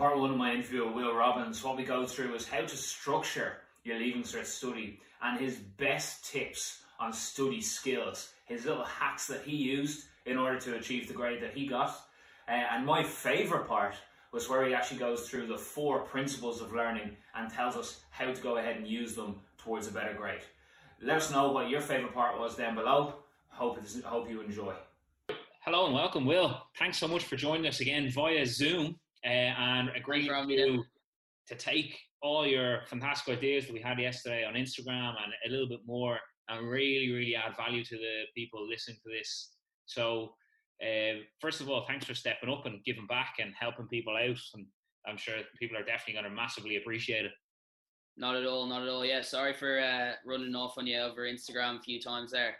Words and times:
part 0.00 0.18
one 0.18 0.30
of 0.30 0.36
my 0.38 0.50
interview 0.50 0.86
with 0.86 0.94
Will 0.94 1.14
Robbins, 1.14 1.62
what 1.62 1.76
we 1.76 1.84
go 1.84 2.06
through 2.06 2.34
is 2.34 2.48
how 2.48 2.62
to 2.62 2.74
structure 2.74 3.58
your 3.84 3.98
Leaving 3.98 4.22
Cert 4.22 4.46
study 4.46 4.98
and 5.20 5.38
his 5.38 5.56
best 5.56 6.24
tips 6.24 6.80
on 6.98 7.12
study 7.12 7.60
skills, 7.60 8.32
his 8.46 8.64
little 8.64 8.84
hacks 8.84 9.26
that 9.26 9.42
he 9.42 9.54
used 9.54 10.06
in 10.24 10.38
order 10.38 10.58
to 10.58 10.76
achieve 10.76 11.06
the 11.06 11.12
grade 11.12 11.42
that 11.42 11.52
he 11.52 11.66
got. 11.66 11.90
Uh, 12.48 12.52
and 12.52 12.86
my 12.86 13.02
favourite 13.02 13.68
part 13.68 13.94
was 14.32 14.48
where 14.48 14.64
he 14.64 14.72
actually 14.72 14.96
goes 14.96 15.28
through 15.28 15.48
the 15.48 15.58
four 15.58 15.98
principles 15.98 16.62
of 16.62 16.72
learning 16.72 17.14
and 17.34 17.52
tells 17.52 17.76
us 17.76 18.00
how 18.08 18.32
to 18.32 18.40
go 18.40 18.56
ahead 18.56 18.78
and 18.78 18.88
use 18.88 19.14
them 19.14 19.38
towards 19.58 19.86
a 19.86 19.92
better 19.92 20.14
grade. 20.14 20.40
Let 21.02 21.18
us 21.18 21.30
know 21.30 21.52
what 21.52 21.68
your 21.68 21.82
favourite 21.82 22.14
part 22.14 22.40
was 22.40 22.56
down 22.56 22.74
below. 22.74 23.16
Hope, 23.48 23.78
hope 24.02 24.30
you 24.30 24.40
enjoy. 24.40 24.72
Hello 25.60 25.84
and 25.84 25.94
welcome, 25.94 26.24
Will. 26.24 26.58
Thanks 26.78 26.96
so 26.96 27.06
much 27.06 27.24
for 27.24 27.36
joining 27.36 27.66
us 27.66 27.80
again 27.80 28.10
via 28.10 28.46
Zoom. 28.46 28.96
Uh, 29.24 29.28
and 29.28 29.90
a 29.94 30.00
great 30.00 30.26
to, 30.26 30.82
to 31.48 31.54
take 31.54 31.98
all 32.22 32.46
your 32.46 32.80
fantastic 32.86 33.38
ideas 33.38 33.66
that 33.66 33.72
we 33.72 33.80
had 33.80 33.98
yesterday 33.98 34.44
on 34.44 34.54
Instagram 34.54 35.14
and 35.22 35.32
a 35.46 35.50
little 35.50 35.68
bit 35.68 35.80
more 35.86 36.18
and 36.48 36.68
really, 36.68 37.10
really 37.12 37.36
add 37.36 37.56
value 37.56 37.84
to 37.84 37.96
the 37.96 38.22
people 38.34 38.66
listening 38.68 38.98
to 39.02 39.10
this. 39.10 39.50
So, 39.86 40.34
uh, 40.82 41.20
first 41.40 41.60
of 41.60 41.68
all, 41.68 41.84
thanks 41.86 42.06
for 42.06 42.14
stepping 42.14 42.50
up 42.50 42.66
and 42.66 42.84
giving 42.84 43.06
back 43.06 43.34
and 43.38 43.52
helping 43.58 43.88
people 43.88 44.16
out. 44.16 44.38
And 44.54 44.66
I'm 45.06 45.16
sure 45.16 45.34
people 45.58 45.76
are 45.76 45.84
definitely 45.84 46.14
going 46.14 46.24
to 46.24 46.30
massively 46.30 46.76
appreciate 46.76 47.26
it. 47.26 47.32
Not 48.16 48.36
at 48.36 48.46
all, 48.46 48.66
not 48.66 48.82
at 48.82 48.88
all. 48.88 49.04
Yeah, 49.04 49.22
sorry 49.22 49.54
for 49.54 49.80
uh, 49.80 50.12
running 50.26 50.54
off 50.54 50.78
on 50.78 50.86
you 50.86 50.98
over 50.98 51.22
Instagram 51.22 51.78
a 51.78 51.82
few 51.82 52.00
times 52.00 52.32
there. 52.32 52.56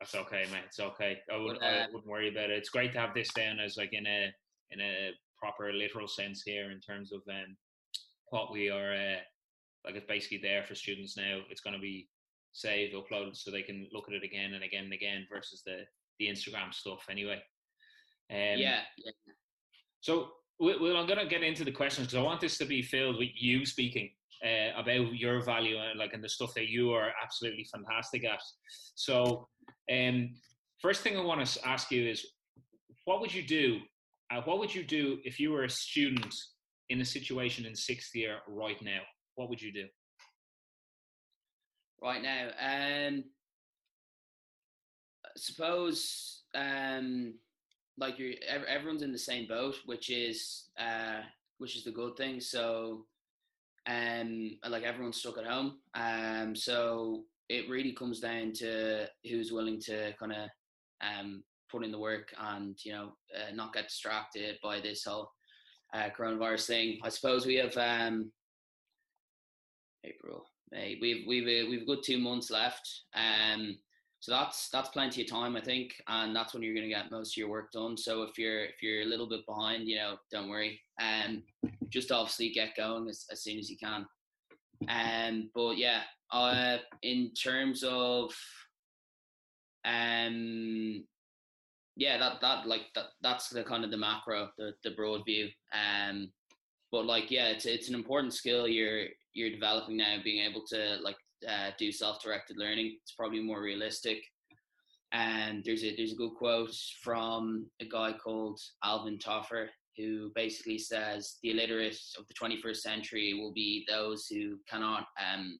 That's 0.00 0.14
okay, 0.14 0.44
mate. 0.52 0.62
It's 0.66 0.80
okay. 0.80 1.18
I, 1.32 1.36
would, 1.36 1.58
but, 1.60 1.66
uh, 1.66 1.70
I 1.70 1.86
wouldn't 1.86 2.06
worry 2.06 2.28
about 2.28 2.50
it. 2.50 2.58
It's 2.58 2.70
great 2.70 2.92
to 2.92 3.00
have 3.00 3.14
this 3.14 3.32
down 3.32 3.58
as 3.58 3.76
like 3.76 3.92
in 3.92 4.06
a 4.06 4.32
in 4.70 4.80
a 4.80 5.10
proper 5.44 5.72
literal 5.72 6.08
sense 6.08 6.42
here 6.42 6.70
in 6.70 6.80
terms 6.80 7.12
of 7.12 7.20
um, 7.28 7.56
what 8.30 8.50
we 8.50 8.70
are 8.70 8.94
uh, 8.94 9.20
like. 9.84 9.96
It's 9.96 10.06
basically 10.06 10.40
there 10.42 10.64
for 10.64 10.74
students 10.74 11.16
now. 11.16 11.40
It's 11.50 11.60
going 11.60 11.76
to 11.76 11.82
be 11.82 12.08
saved, 12.52 12.94
uploaded, 12.94 13.36
so 13.36 13.50
they 13.50 13.62
can 13.62 13.86
look 13.92 14.08
at 14.08 14.14
it 14.14 14.24
again 14.24 14.54
and 14.54 14.64
again 14.64 14.84
and 14.84 14.92
again 14.94 15.26
versus 15.30 15.62
the 15.66 15.80
the 16.18 16.28
Instagram 16.28 16.72
stuff. 16.72 17.04
Anyway. 17.10 17.40
Um, 18.30 18.56
yeah. 18.56 18.80
yeah. 18.96 19.12
So, 20.00 20.28
well, 20.58 20.96
I'm 20.96 21.06
going 21.06 21.18
to 21.18 21.26
get 21.26 21.42
into 21.42 21.64
the 21.64 21.72
questions 21.72 22.06
because 22.06 22.18
I 22.18 22.22
want 22.22 22.40
this 22.40 22.56
to 22.58 22.64
be 22.64 22.82
filled 22.82 23.18
with 23.18 23.30
you 23.34 23.66
speaking 23.66 24.10
uh, 24.44 24.80
about 24.80 25.14
your 25.14 25.42
value 25.42 25.76
and 25.78 25.98
like 25.98 26.14
and 26.14 26.24
the 26.24 26.28
stuff 26.28 26.54
that 26.54 26.68
you 26.68 26.92
are 26.92 27.10
absolutely 27.22 27.66
fantastic 27.74 28.24
at. 28.24 28.40
So, 28.94 29.48
um, 29.92 30.30
first 30.80 31.02
thing 31.02 31.18
I 31.18 31.22
want 31.22 31.44
to 31.44 31.68
ask 31.68 31.90
you 31.90 32.08
is, 32.08 32.24
what 33.04 33.20
would 33.20 33.34
you 33.34 33.42
do? 33.42 33.80
Uh, 34.34 34.40
what 34.44 34.58
would 34.58 34.74
you 34.74 34.82
do 34.82 35.18
if 35.24 35.38
you 35.38 35.52
were 35.52 35.64
a 35.64 35.70
student 35.70 36.34
in 36.88 37.00
a 37.00 37.04
situation 37.04 37.66
in 37.66 37.74
sixth 37.74 38.14
year 38.14 38.38
right 38.48 38.80
now? 38.82 39.00
What 39.36 39.48
would 39.48 39.62
you 39.62 39.72
do? 39.72 39.86
Right 42.02 42.22
now, 42.22 42.48
um, 42.60 43.24
suppose 45.36 46.42
um, 46.54 47.34
like 47.96 48.18
you 48.18 48.34
everyone's 48.48 49.02
in 49.02 49.12
the 49.12 49.18
same 49.18 49.46
boat, 49.46 49.76
which 49.86 50.10
is 50.10 50.64
uh, 50.78 51.20
which 51.58 51.76
is 51.76 51.84
the 51.84 51.92
good 51.92 52.16
thing. 52.16 52.40
So, 52.40 53.06
um, 53.86 54.58
like 54.68 54.82
everyone's 54.82 55.18
stuck 55.18 55.38
at 55.38 55.46
home. 55.46 55.78
Um, 55.94 56.56
so 56.56 57.22
it 57.48 57.68
really 57.68 57.92
comes 57.92 58.20
down 58.20 58.52
to 58.54 59.06
who's 59.28 59.52
willing 59.52 59.80
to 59.82 60.12
kind 60.18 60.32
of 60.32 60.48
um, 61.00 61.44
put 61.74 61.84
in 61.84 61.92
the 61.92 61.98
work 61.98 62.32
and 62.38 62.76
you 62.84 62.92
know 62.92 63.12
uh, 63.36 63.52
not 63.54 63.72
get 63.72 63.88
distracted 63.88 64.58
by 64.62 64.80
this 64.80 65.04
whole 65.04 65.30
uh, 65.92 66.08
coronavirus 66.16 66.66
thing. 66.66 66.98
I 67.02 67.08
suppose 67.08 67.46
we 67.46 67.56
have 67.56 67.76
um, 67.76 68.30
April, 70.04 70.44
May. 70.70 70.98
We've 71.00 71.24
we've 71.26 71.44
uh, 71.44 71.70
we've 71.70 71.86
got 71.86 72.02
two 72.02 72.18
months 72.18 72.50
left. 72.50 72.88
Um, 73.14 73.78
so 74.20 74.32
that's 74.32 74.68
that's 74.70 74.88
plenty 74.88 75.22
of 75.22 75.28
time, 75.28 75.56
I 75.56 75.60
think, 75.60 75.92
and 76.08 76.34
that's 76.34 76.54
when 76.54 76.62
you're 76.62 76.74
going 76.74 76.88
to 76.88 76.94
get 76.94 77.10
most 77.10 77.34
of 77.34 77.36
your 77.36 77.50
work 77.50 77.72
done. 77.72 77.96
So 77.96 78.22
if 78.22 78.38
you're 78.38 78.64
if 78.64 78.82
you're 78.82 79.02
a 79.02 79.06
little 79.06 79.28
bit 79.28 79.44
behind, 79.46 79.86
you 79.86 79.96
know, 79.96 80.16
don't 80.32 80.48
worry. 80.48 80.80
Um, 81.00 81.42
just 81.90 82.10
obviously 82.10 82.50
get 82.50 82.76
going 82.76 83.08
as, 83.08 83.26
as 83.30 83.42
soon 83.42 83.58
as 83.58 83.68
you 83.68 83.76
can. 83.76 84.06
Um, 84.88 85.50
but 85.54 85.76
yeah, 85.76 86.02
uh, 86.32 86.78
in 87.02 87.32
terms 87.34 87.84
of 87.86 88.32
um, 89.84 91.04
yeah, 91.96 92.18
that 92.18 92.40
that 92.40 92.66
like 92.66 92.82
that 92.94 93.06
that's 93.22 93.48
the 93.48 93.62
kind 93.62 93.84
of 93.84 93.90
the 93.90 93.96
macro, 93.96 94.48
the 94.58 94.72
the 94.82 94.90
broad 94.90 95.24
view. 95.24 95.48
Um, 95.72 96.30
but 96.90 97.06
like 97.06 97.30
yeah, 97.30 97.48
it's 97.48 97.66
it's 97.66 97.88
an 97.88 97.94
important 97.94 98.34
skill 98.34 98.66
you're 98.66 99.06
you're 99.32 99.50
developing 99.50 99.96
now, 99.96 100.16
being 100.22 100.44
able 100.44 100.64
to 100.68 100.98
like 101.02 101.16
uh, 101.48 101.70
do 101.78 101.92
self-directed 101.92 102.56
learning. 102.56 102.96
It's 103.02 103.12
probably 103.12 103.40
more 103.40 103.60
realistic. 103.60 104.18
And 105.12 105.62
there's 105.64 105.84
a 105.84 105.94
there's 105.94 106.12
a 106.12 106.16
good 106.16 106.34
quote 106.36 106.74
from 107.02 107.66
a 107.80 107.84
guy 107.84 108.12
called 108.12 108.60
Alvin 108.82 109.18
Toffler 109.18 109.68
who 109.96 110.32
basically 110.34 110.78
says 110.78 111.36
the 111.42 111.52
illiterate 111.52 111.96
of 112.18 112.26
the 112.26 112.34
21st 112.34 112.76
century 112.78 113.34
will 113.34 113.52
be 113.52 113.84
those 113.88 114.26
who 114.26 114.58
cannot 114.68 115.06
um, 115.22 115.58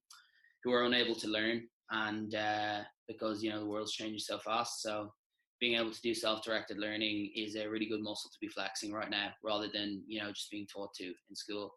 who 0.64 0.72
are 0.72 0.84
unable 0.84 1.14
to 1.14 1.28
learn 1.28 1.62
and 1.90 2.34
uh, 2.34 2.80
because 3.06 3.44
you 3.44 3.50
know 3.50 3.60
the 3.60 3.66
world's 3.66 3.92
changing 3.92 4.18
so 4.18 4.38
fast 4.38 4.82
so 4.82 5.12
being 5.60 5.78
able 5.78 5.92
to 5.92 6.00
do 6.02 6.14
self-directed 6.14 6.78
learning 6.78 7.30
is 7.34 7.56
a 7.56 7.68
really 7.68 7.86
good 7.86 8.02
muscle 8.02 8.30
to 8.30 8.38
be 8.40 8.48
flexing 8.48 8.92
right 8.92 9.10
now 9.10 9.30
rather 9.42 9.68
than 9.72 10.02
you 10.06 10.20
know 10.20 10.30
just 10.30 10.50
being 10.50 10.66
taught 10.66 10.92
to 10.94 11.04
in 11.04 11.34
school. 11.34 11.74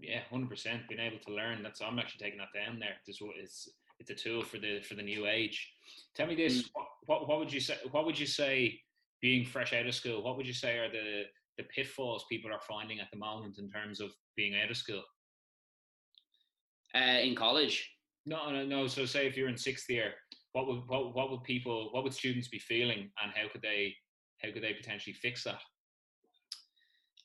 Yeah 0.00 0.20
100% 0.32 0.88
being 0.88 1.00
able 1.00 1.18
to 1.26 1.34
learn 1.34 1.62
that's 1.62 1.80
i'm 1.80 1.98
actually 1.98 2.24
taking 2.24 2.38
that 2.38 2.54
down 2.54 2.78
there. 2.78 2.94
This 3.06 3.20
is 3.42 3.68
it's 4.00 4.10
a 4.10 4.14
tool 4.14 4.42
for 4.42 4.58
the 4.58 4.80
for 4.82 4.94
the 4.94 5.02
new 5.02 5.26
age. 5.26 5.72
Tell 6.14 6.26
me 6.26 6.36
this 6.36 6.62
mm. 6.62 6.68
what, 6.74 6.86
what, 7.06 7.28
what 7.28 7.38
would 7.40 7.52
you 7.52 7.60
say 7.60 7.76
what 7.90 8.06
would 8.06 8.18
you 8.18 8.26
say 8.26 8.80
being 9.20 9.44
fresh 9.44 9.72
out 9.72 9.86
of 9.86 9.94
school 9.94 10.22
what 10.22 10.36
would 10.36 10.46
you 10.46 10.52
say 10.52 10.78
are 10.78 10.90
the 10.90 11.24
the 11.56 11.64
pitfalls 11.64 12.24
people 12.30 12.52
are 12.52 12.60
finding 12.68 13.00
at 13.00 13.08
the 13.12 13.18
moment 13.18 13.58
in 13.58 13.68
terms 13.68 14.00
of 14.00 14.10
being 14.36 14.54
out 14.56 14.70
of 14.70 14.76
school? 14.76 15.02
Uh, 16.94 17.18
in 17.20 17.34
college. 17.34 17.90
No 18.24 18.50
no 18.50 18.64
no 18.64 18.86
so 18.86 19.04
say 19.04 19.26
if 19.26 19.36
you're 19.36 19.48
in 19.48 19.58
sixth 19.58 19.90
year 19.90 20.14
what 20.52 20.66
would 20.66 20.82
what, 20.86 21.14
what 21.14 21.30
would 21.30 21.42
people 21.44 21.90
what 21.92 22.04
would 22.04 22.14
students 22.14 22.48
be 22.48 22.58
feeling 22.58 23.10
and 23.22 23.32
how 23.34 23.48
could 23.48 23.62
they 23.62 23.94
how 24.42 24.50
could 24.52 24.62
they 24.62 24.72
potentially 24.72 25.14
fix 25.14 25.44
that 25.44 25.60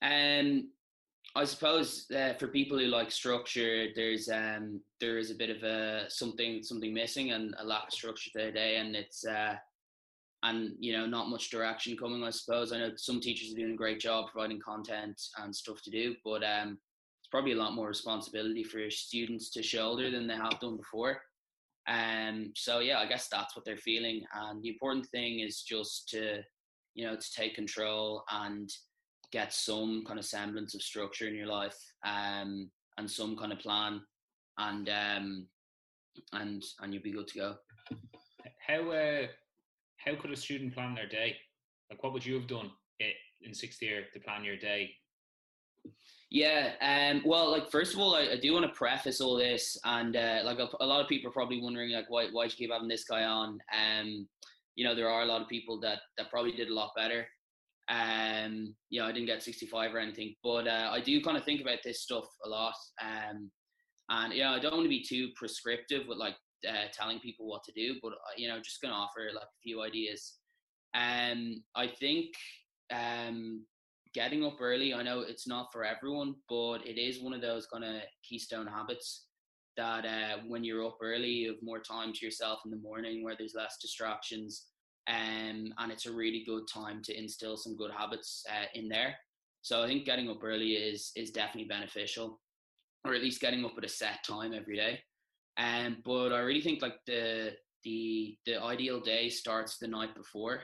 um 0.01 0.69
I 1.35 1.45
suppose 1.45 2.05
uh, 2.15 2.33
for 2.33 2.47
people 2.47 2.77
who 2.77 2.85
like 2.85 3.09
structure, 3.09 3.87
there's 3.95 4.29
um 4.29 4.81
there 4.99 5.17
is 5.17 5.31
a 5.31 5.35
bit 5.35 5.49
of 5.49 5.63
a 5.63 6.05
something 6.07 6.61
something 6.61 6.93
missing 6.93 7.31
and 7.31 7.55
a 7.57 7.65
lack 7.65 7.87
of 7.87 7.93
structure 7.93 8.29
today, 8.35 8.77
and 8.77 8.95
it's 8.95 9.25
uh 9.25 9.55
and 10.43 10.75
you 10.79 10.93
know 10.93 11.07
not 11.07 11.29
much 11.29 11.49
direction 11.49 11.97
coming. 11.97 12.23
I 12.23 12.29
suppose 12.29 12.71
I 12.71 12.77
know 12.77 12.91
some 12.97 13.19
teachers 13.19 13.51
are 13.51 13.57
doing 13.57 13.73
a 13.73 13.77
great 13.77 13.99
job 13.99 14.27
providing 14.31 14.59
content 14.59 15.19
and 15.37 15.55
stuff 15.55 15.81
to 15.83 15.89
do, 15.89 16.15
but 16.23 16.43
um 16.43 16.77
it's 17.21 17.29
probably 17.31 17.53
a 17.53 17.57
lot 17.57 17.73
more 17.73 17.87
responsibility 17.87 18.63
for 18.63 18.91
students 18.91 19.49
to 19.51 19.63
shoulder 19.63 20.11
than 20.11 20.27
they 20.27 20.35
have 20.35 20.59
done 20.59 20.77
before. 20.77 21.19
Um 21.87 22.51
so 22.55 22.79
yeah, 22.79 22.99
I 22.99 23.05
guess 23.05 23.27
that's 23.27 23.55
what 23.55 23.65
they're 23.65 23.77
feeling, 23.77 24.23
and 24.33 24.61
the 24.63 24.69
important 24.69 25.05
thing 25.07 25.39
is 25.39 25.61
just 25.61 26.09
to 26.09 26.41
you 26.95 27.05
know 27.05 27.15
to 27.15 27.33
take 27.33 27.55
control 27.55 28.23
and 28.31 28.69
get 29.31 29.51
some 29.51 30.03
kind 30.05 30.19
of 30.19 30.25
semblance 30.25 30.75
of 30.75 30.81
structure 30.81 31.27
in 31.27 31.35
your 31.35 31.47
life 31.47 31.77
um, 32.05 32.69
and 32.99 33.09
some 33.09 33.35
kind 33.35 33.51
of 33.51 33.57
plan 33.57 33.99
and 34.59 34.89
um, 34.89 35.47
and 36.33 36.63
and 36.81 36.93
you'll 36.93 37.03
be 37.03 37.11
good 37.11 37.27
to 37.27 37.39
go. 37.39 37.55
How 38.67 38.91
uh, 38.91 39.27
how 39.97 40.15
could 40.15 40.31
a 40.31 40.37
student 40.37 40.73
plan 40.73 40.95
their 40.95 41.07
day? 41.07 41.35
Like 41.89 42.03
what 42.03 42.13
would 42.13 42.25
you 42.25 42.35
have 42.35 42.47
done 42.47 42.71
in 43.41 43.53
sixth 43.53 43.81
year 43.81 44.05
to 44.13 44.19
plan 44.19 44.43
your 44.43 44.57
day 44.57 44.91
yeah, 46.33 46.71
um, 46.81 47.21
well, 47.23 47.51
like 47.51 47.69
first 47.69 47.93
of 47.93 47.99
all, 47.99 48.15
I, 48.15 48.21
I 48.31 48.37
do 48.37 48.53
want 48.53 48.65
to 48.65 48.71
preface 48.71 49.21
all 49.21 49.37
this, 49.37 49.77
and 49.83 50.15
uh, 50.15 50.39
like 50.43 50.57
a, 50.57 50.67
a, 50.79 50.85
lot 50.85 50.99
of 50.99 51.07
people 51.07 51.29
are 51.29 51.33
probably 51.33 51.61
wondering, 51.61 51.91
like, 51.91 52.09
why 52.09 52.27
why 52.31 52.45
you 52.45 52.49
keep 52.49 52.71
having 52.71 52.87
this 52.87 53.03
guy 53.03 53.23
on? 53.23 53.59
Um, 53.71 54.27
you 54.75 54.83
know, 54.83 54.95
there 54.95 55.07
are 55.07 55.21
a 55.21 55.27
lot 55.27 55.43
of 55.43 55.47
people 55.47 55.79
that 55.81 55.99
that 56.17 56.31
probably 56.31 56.51
did 56.51 56.69
a 56.69 56.73
lot 56.73 56.89
better. 56.97 57.27
Um, 57.87 58.73
you 58.89 58.99
know, 58.99 59.05
I 59.05 59.11
didn't 59.11 59.27
get 59.27 59.43
65 59.43 59.93
or 59.93 59.99
anything, 59.99 60.33
but 60.43 60.67
uh, 60.67 60.89
I 60.91 61.01
do 61.01 61.21
kind 61.21 61.37
of 61.37 61.43
think 61.43 61.61
about 61.61 61.83
this 61.83 62.01
stuff 62.01 62.25
a 62.43 62.49
lot. 62.49 62.73
Um, 62.99 63.51
and 64.09 64.33
you 64.33 64.41
know, 64.41 64.53
I 64.53 64.59
don't 64.59 64.73
want 64.73 64.85
to 64.85 64.89
be 64.89 65.03
too 65.03 65.29
prescriptive 65.35 66.07
with 66.07 66.17
like 66.17 66.35
uh, 66.67 66.87
telling 66.91 67.19
people 67.19 67.45
what 67.45 67.63
to 67.65 67.71
do, 67.73 67.97
but 68.01 68.13
uh, 68.13 68.33
you 68.37 68.47
know, 68.47 68.57
just 68.57 68.81
gonna 68.81 68.95
offer 68.95 69.29
like 69.35 69.43
a 69.43 69.61
few 69.61 69.83
ideas. 69.83 70.39
Um, 70.95 71.63
I 71.75 71.85
think 71.85 72.33
um, 72.91 73.67
getting 74.13 74.45
up 74.45 74.57
early. 74.61 74.93
I 74.93 75.03
know 75.03 75.21
it's 75.21 75.47
not 75.47 75.67
for 75.71 75.83
everyone, 75.83 76.35
but 76.49 76.85
it 76.85 76.99
is 76.99 77.21
one 77.21 77.33
of 77.33 77.41
those 77.41 77.67
kind 77.67 77.83
of 77.83 78.01
keystone 78.27 78.67
habits 78.67 79.27
that 79.75 80.05
uh, 80.05 80.37
when 80.47 80.63
you're 80.63 80.85
up 80.85 80.97
early, 81.01 81.29
you 81.29 81.47
have 81.49 81.63
more 81.63 81.79
time 81.79 82.13
to 82.13 82.25
yourself 82.25 82.59
in 82.65 82.71
the 82.71 82.77
morning, 82.77 83.23
where 83.23 83.35
there's 83.37 83.55
less 83.55 83.77
distractions 83.81 84.67
um, 85.07 85.73
and 85.77 85.91
it's 85.91 86.05
a 86.05 86.11
really 86.11 86.43
good 86.45 86.63
time 86.73 87.01
to 87.03 87.17
instill 87.17 87.57
some 87.57 87.75
good 87.75 87.91
habits 87.91 88.45
uh, 88.49 88.65
in 88.73 88.87
there. 88.87 89.15
So 89.61 89.83
I 89.83 89.87
think 89.87 90.05
getting 90.05 90.29
up 90.29 90.43
early 90.43 90.73
is 90.73 91.11
is 91.15 91.31
definitely 91.31 91.67
beneficial, 91.67 92.39
or 93.05 93.13
at 93.13 93.21
least 93.21 93.41
getting 93.41 93.65
up 93.65 93.73
at 93.77 93.85
a 93.85 93.89
set 93.89 94.23
time 94.27 94.53
every 94.53 94.75
day. 94.75 94.99
Um, 95.57 95.97
but 96.05 96.33
I 96.33 96.39
really 96.39 96.61
think 96.61 96.81
like 96.81 96.97
the 97.05 97.51
the 97.83 98.37
the 98.45 98.61
ideal 98.61 98.99
day 98.99 99.29
starts 99.29 99.77
the 99.77 99.87
night 99.87 100.15
before. 100.15 100.61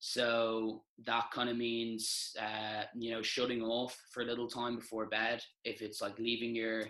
So 0.00 0.84
that 1.06 1.30
kind 1.32 1.48
of 1.50 1.56
means, 1.56 2.32
uh, 2.40 2.84
you 2.94 3.10
know, 3.10 3.22
shutting 3.22 3.62
off 3.62 3.98
for 4.12 4.22
a 4.22 4.26
little 4.26 4.48
time 4.48 4.76
before 4.76 5.06
bed. 5.06 5.42
If 5.64 5.82
it's 5.82 6.00
like 6.00 6.18
leaving 6.18 6.54
your 6.54 6.84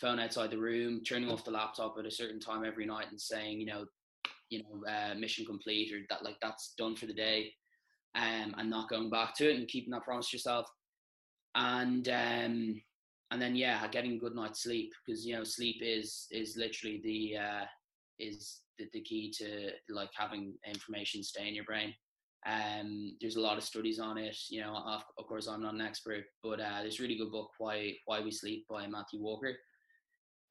phone 0.00 0.20
outside 0.20 0.50
the 0.50 0.58
room, 0.58 1.02
turning 1.02 1.30
off 1.30 1.44
the 1.44 1.50
laptop 1.50 1.96
at 1.98 2.06
a 2.06 2.10
certain 2.10 2.38
time 2.38 2.64
every 2.64 2.86
night, 2.86 3.06
and 3.10 3.20
saying, 3.20 3.60
you 3.60 3.66
know, 3.66 3.86
you 4.48 4.62
know, 4.62 4.88
uh, 4.88 5.14
mission 5.14 5.44
complete, 5.44 5.92
or 5.92 5.98
that 6.08 6.24
like 6.24 6.36
that's 6.40 6.74
done 6.78 6.94
for 6.94 7.06
the 7.06 7.12
day, 7.12 7.52
um, 8.14 8.54
and 8.58 8.70
not 8.70 8.88
going 8.88 9.10
back 9.10 9.34
to 9.36 9.50
it 9.50 9.56
and 9.56 9.68
keeping 9.68 9.90
that 9.90 10.04
promise 10.04 10.30
to 10.30 10.36
yourself. 10.36 10.68
And 11.56 12.08
um, 12.08 12.80
and 13.32 13.42
then 13.42 13.56
yeah, 13.56 13.88
getting 13.88 14.12
a 14.12 14.18
good 14.18 14.36
night's 14.36 14.62
sleep 14.62 14.92
because 15.04 15.26
you 15.26 15.34
know 15.34 15.42
sleep 15.42 15.76
is 15.80 16.26
is 16.30 16.56
literally 16.56 17.00
the 17.02 17.38
uh, 17.38 17.64
is 18.20 18.60
the, 18.78 18.86
the 18.92 19.00
key 19.00 19.32
to 19.38 19.70
like 19.88 20.10
having 20.16 20.54
information 20.64 21.24
stay 21.24 21.48
in 21.48 21.54
your 21.54 21.64
brain. 21.64 21.92
Um, 22.46 23.16
there's 23.20 23.36
a 23.36 23.40
lot 23.40 23.58
of 23.58 23.64
studies 23.64 23.98
on 23.98 24.18
it. 24.18 24.36
You 24.48 24.60
know, 24.60 24.76
of, 24.76 25.02
of 25.18 25.26
course, 25.26 25.48
I'm 25.48 25.62
not 25.62 25.74
an 25.74 25.80
expert, 25.80 26.24
but 26.42 26.60
uh, 26.60 26.80
there's 26.80 27.00
a 27.00 27.02
really 27.02 27.16
good 27.16 27.32
book, 27.32 27.50
Why 27.58 27.94
Why 28.06 28.20
We 28.20 28.30
Sleep, 28.30 28.66
by 28.68 28.86
Matthew 28.86 29.20
Walker. 29.20 29.56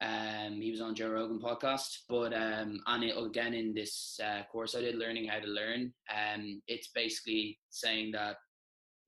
Um, 0.02 0.60
he 0.60 0.70
was 0.70 0.82
on 0.82 0.94
Joe 0.94 1.08
Rogan 1.08 1.40
podcast, 1.40 2.00
but 2.08 2.34
um, 2.34 2.80
and 2.86 3.04
it, 3.04 3.16
again 3.16 3.54
in 3.54 3.72
this 3.72 4.20
uh, 4.22 4.42
course 4.52 4.74
I 4.74 4.82
did, 4.82 4.96
learning 4.96 5.28
how 5.28 5.38
to 5.38 5.46
learn. 5.46 5.92
Um, 6.14 6.60
it's 6.68 6.90
basically 6.94 7.58
saying 7.70 8.12
that 8.12 8.36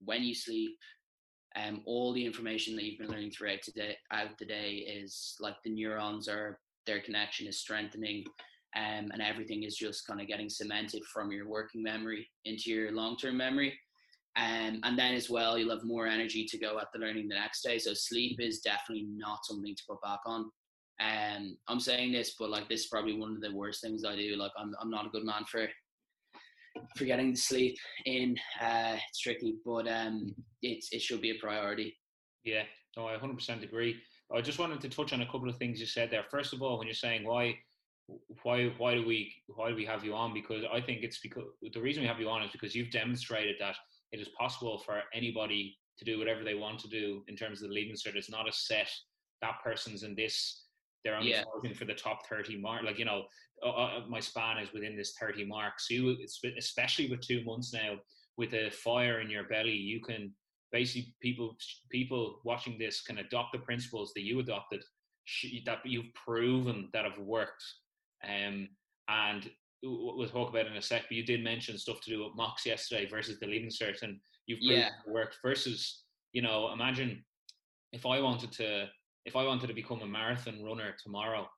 when 0.02 0.22
you 0.22 0.34
sleep, 0.34 0.78
um, 1.56 1.82
all 1.84 2.12
the 2.12 2.24
information 2.24 2.74
that 2.76 2.84
you've 2.84 2.98
been 2.98 3.10
learning 3.10 3.32
throughout 3.32 3.62
today 3.62 3.96
out 4.12 4.38
the 4.38 4.46
day 4.46 4.76
is 4.76 5.36
like 5.40 5.56
the 5.62 5.70
neurons 5.70 6.28
are 6.28 6.58
their 6.86 7.00
connection 7.00 7.46
is 7.46 7.60
strengthening 7.60 8.24
um, 8.78 9.10
and 9.12 9.20
everything 9.20 9.64
is 9.64 9.76
just 9.76 10.06
kind 10.06 10.20
of 10.20 10.28
getting 10.28 10.48
cemented 10.48 11.04
from 11.12 11.32
your 11.32 11.48
working 11.48 11.82
memory 11.82 12.28
into 12.44 12.70
your 12.70 12.92
long-term 12.92 13.36
memory. 13.36 13.78
Um, 14.36 14.80
and 14.84 14.96
then 14.96 15.14
as 15.14 15.28
well 15.28 15.58
you'll 15.58 15.74
have 15.74 15.84
more 15.84 16.06
energy 16.06 16.44
to 16.44 16.58
go 16.58 16.78
at 16.78 16.86
the 16.92 17.00
learning 17.00 17.28
the 17.28 17.34
next 17.34 17.62
day. 17.62 17.78
So 17.78 17.92
sleep 17.92 18.38
is 18.40 18.60
definitely 18.60 19.08
not 19.10 19.44
something 19.44 19.74
to 19.74 19.82
put 19.88 20.00
back 20.02 20.20
on. 20.26 20.50
Um, 21.00 21.56
i'm 21.68 21.78
saying 21.78 22.10
this 22.10 22.34
but 22.36 22.50
like 22.50 22.68
this 22.68 22.80
is 22.80 22.86
probably 22.88 23.16
one 23.16 23.30
of 23.30 23.40
the 23.40 23.54
worst 23.54 23.80
things 23.80 24.04
i 24.04 24.16
do. 24.16 24.34
Like 24.34 24.50
i'm, 24.58 24.74
I'm 24.80 24.90
not 24.90 25.06
a 25.06 25.10
good 25.10 25.24
man 25.24 25.44
for 25.48 25.68
for 26.96 27.04
getting 27.04 27.30
the 27.30 27.36
sleep 27.36 27.76
in 28.04 28.36
uh, 28.60 28.96
it's 29.08 29.20
tricky 29.20 29.58
but 29.64 29.86
um, 29.86 30.34
it, 30.62 30.84
it 30.90 31.00
should 31.00 31.20
be 31.20 31.30
a 31.30 31.40
priority. 31.40 31.96
Yeah. 32.44 32.64
No 32.96 33.06
i 33.06 33.16
100% 33.16 33.62
agree. 33.62 34.00
I 34.34 34.40
just 34.40 34.58
wanted 34.58 34.80
to 34.80 34.88
touch 34.88 35.12
on 35.12 35.22
a 35.22 35.26
couple 35.26 35.48
of 35.48 35.56
things 35.56 35.80
you 35.80 35.86
said 35.86 36.10
there. 36.10 36.24
First 36.30 36.52
of 36.52 36.62
all 36.62 36.78
when 36.78 36.88
you're 36.88 36.94
saying 36.94 37.24
why 37.24 37.58
why 38.42 38.72
why 38.78 38.94
do 38.94 39.06
we 39.06 39.34
why 39.54 39.68
do 39.68 39.74
we 39.74 39.84
have 39.84 40.04
you 40.04 40.14
on? 40.14 40.32
Because 40.32 40.64
I 40.72 40.80
think 40.80 41.02
it's 41.02 41.18
because 41.18 41.44
the 41.72 41.80
reason 41.80 42.02
we 42.02 42.08
have 42.08 42.20
you 42.20 42.28
on 42.28 42.42
is 42.42 42.50
because 42.50 42.74
you've 42.74 42.90
demonstrated 42.90 43.56
that 43.60 43.76
it 44.12 44.20
is 44.20 44.28
possible 44.28 44.78
for 44.78 45.02
anybody 45.12 45.76
to 45.98 46.04
do 46.04 46.18
whatever 46.18 46.44
they 46.44 46.54
want 46.54 46.78
to 46.80 46.88
do 46.88 47.22
in 47.28 47.36
terms 47.36 47.62
of 47.62 47.68
the 47.68 47.74
leaving 47.74 47.96
cert. 47.96 48.16
It's 48.16 48.30
not 48.30 48.48
a 48.48 48.52
set 48.52 48.90
that 49.42 49.56
person's 49.62 50.02
in 50.02 50.14
this. 50.14 50.64
They're 51.04 51.16
only 51.16 51.30
yeah. 51.30 51.44
for 51.74 51.84
the 51.84 51.94
top 51.94 52.26
thirty 52.26 52.58
mark. 52.58 52.82
Like 52.82 52.98
you 52.98 53.04
know, 53.04 53.24
uh, 53.64 53.70
uh, 53.70 54.00
my 54.08 54.20
span 54.20 54.58
is 54.58 54.72
within 54.72 54.96
this 54.96 55.14
thirty 55.20 55.44
mark. 55.44 55.74
So 55.78 55.94
you, 55.94 56.16
especially 56.56 57.10
with 57.10 57.20
two 57.20 57.44
months 57.44 57.72
now, 57.74 57.96
with 58.36 58.54
a 58.54 58.70
fire 58.70 59.20
in 59.20 59.30
your 59.30 59.44
belly, 59.44 59.72
you 59.72 60.00
can 60.00 60.32
basically 60.72 61.14
people 61.20 61.56
people 61.90 62.40
watching 62.44 62.78
this 62.78 63.02
can 63.02 63.18
adopt 63.18 63.52
the 63.52 63.58
principles 63.58 64.12
that 64.14 64.22
you 64.22 64.40
adopted 64.40 64.82
that 65.66 65.78
you've 65.84 66.12
proven 66.14 66.88
that 66.92 67.04
have 67.04 67.18
worked 67.18 67.62
um, 68.24 68.68
and 69.08 69.50
we'll 69.82 70.28
talk 70.28 70.50
about 70.50 70.66
it 70.66 70.72
in 70.72 70.76
a 70.76 70.82
sec, 70.82 71.02
but 71.08 71.16
you 71.16 71.24
did 71.24 71.44
mention 71.44 71.78
stuff 71.78 72.00
to 72.02 72.10
do 72.10 72.24
with 72.24 72.34
mocks 72.36 72.66
yesterday 72.66 73.08
versus 73.08 73.38
the 73.38 73.46
leaving 73.46 73.70
cert, 73.70 74.02
and 74.02 74.18
you've 74.46 74.58
yeah. 74.60 74.90
worked 75.06 75.38
versus, 75.42 76.04
you 76.32 76.42
know, 76.42 76.72
imagine 76.72 77.24
if 77.92 78.04
I 78.04 78.20
wanted 78.20 78.52
to, 78.52 78.86
if 79.24 79.36
I 79.36 79.44
wanted 79.44 79.68
to 79.68 79.74
become 79.74 80.02
a 80.02 80.06
marathon 80.06 80.62
runner 80.62 80.94
tomorrow, 81.02 81.48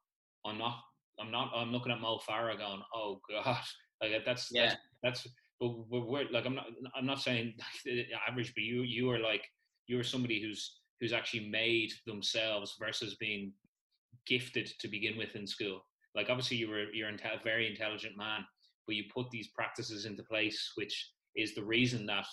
I'm 0.45 0.59
not, 0.59 0.79
I'm 1.19 1.31
not, 1.31 1.51
I'm 1.55 1.73
looking 1.73 1.93
at 1.93 2.01
Mo 2.01 2.21
Farah 2.29 2.59
going, 2.59 2.83
oh 2.95 3.21
god, 3.31 3.63
like 4.03 4.13
that's, 4.25 4.49
yeah. 4.51 4.75
that's, 5.03 5.23
that's, 5.23 5.27
but 5.61 5.73
we're, 5.91 6.31
like, 6.31 6.47
I'm 6.47 6.55
not, 6.55 6.67
I'm 6.97 7.07
not 7.07 7.21
saying 7.21 7.55
average, 8.29 8.53
but 8.55 8.65
you, 8.65 8.83
you 8.83 9.11
are 9.11 9.19
like, 9.19 9.45
you 9.87 9.99
are 9.99 10.05
somebody 10.05 10.41
who's, 10.41 10.79
who's 11.01 11.13
actually 11.13 11.49
made 11.49 11.93
themselves 12.07 12.77
versus 12.79 13.17
being 13.19 13.53
gifted 14.27 14.71
to 14.79 14.89
begin 14.89 15.17
with 15.17 15.35
in 15.35 15.47
school 15.47 15.83
like 16.15 16.29
obviously 16.31 16.57
you 16.57 16.69
were 16.69 16.87
you're 16.93 17.09
a 17.09 17.45
very 17.45 17.69
intelligent 17.71 18.17
man, 18.17 18.45
but 18.87 18.97
you 18.97 19.05
put 19.13 19.31
these 19.31 19.49
practices 19.49 20.05
into 20.05 20.23
place, 20.23 20.73
which 20.77 21.13
is 21.37 21.55
the 21.55 21.65
reason 21.65 22.07
that 22.07 22.27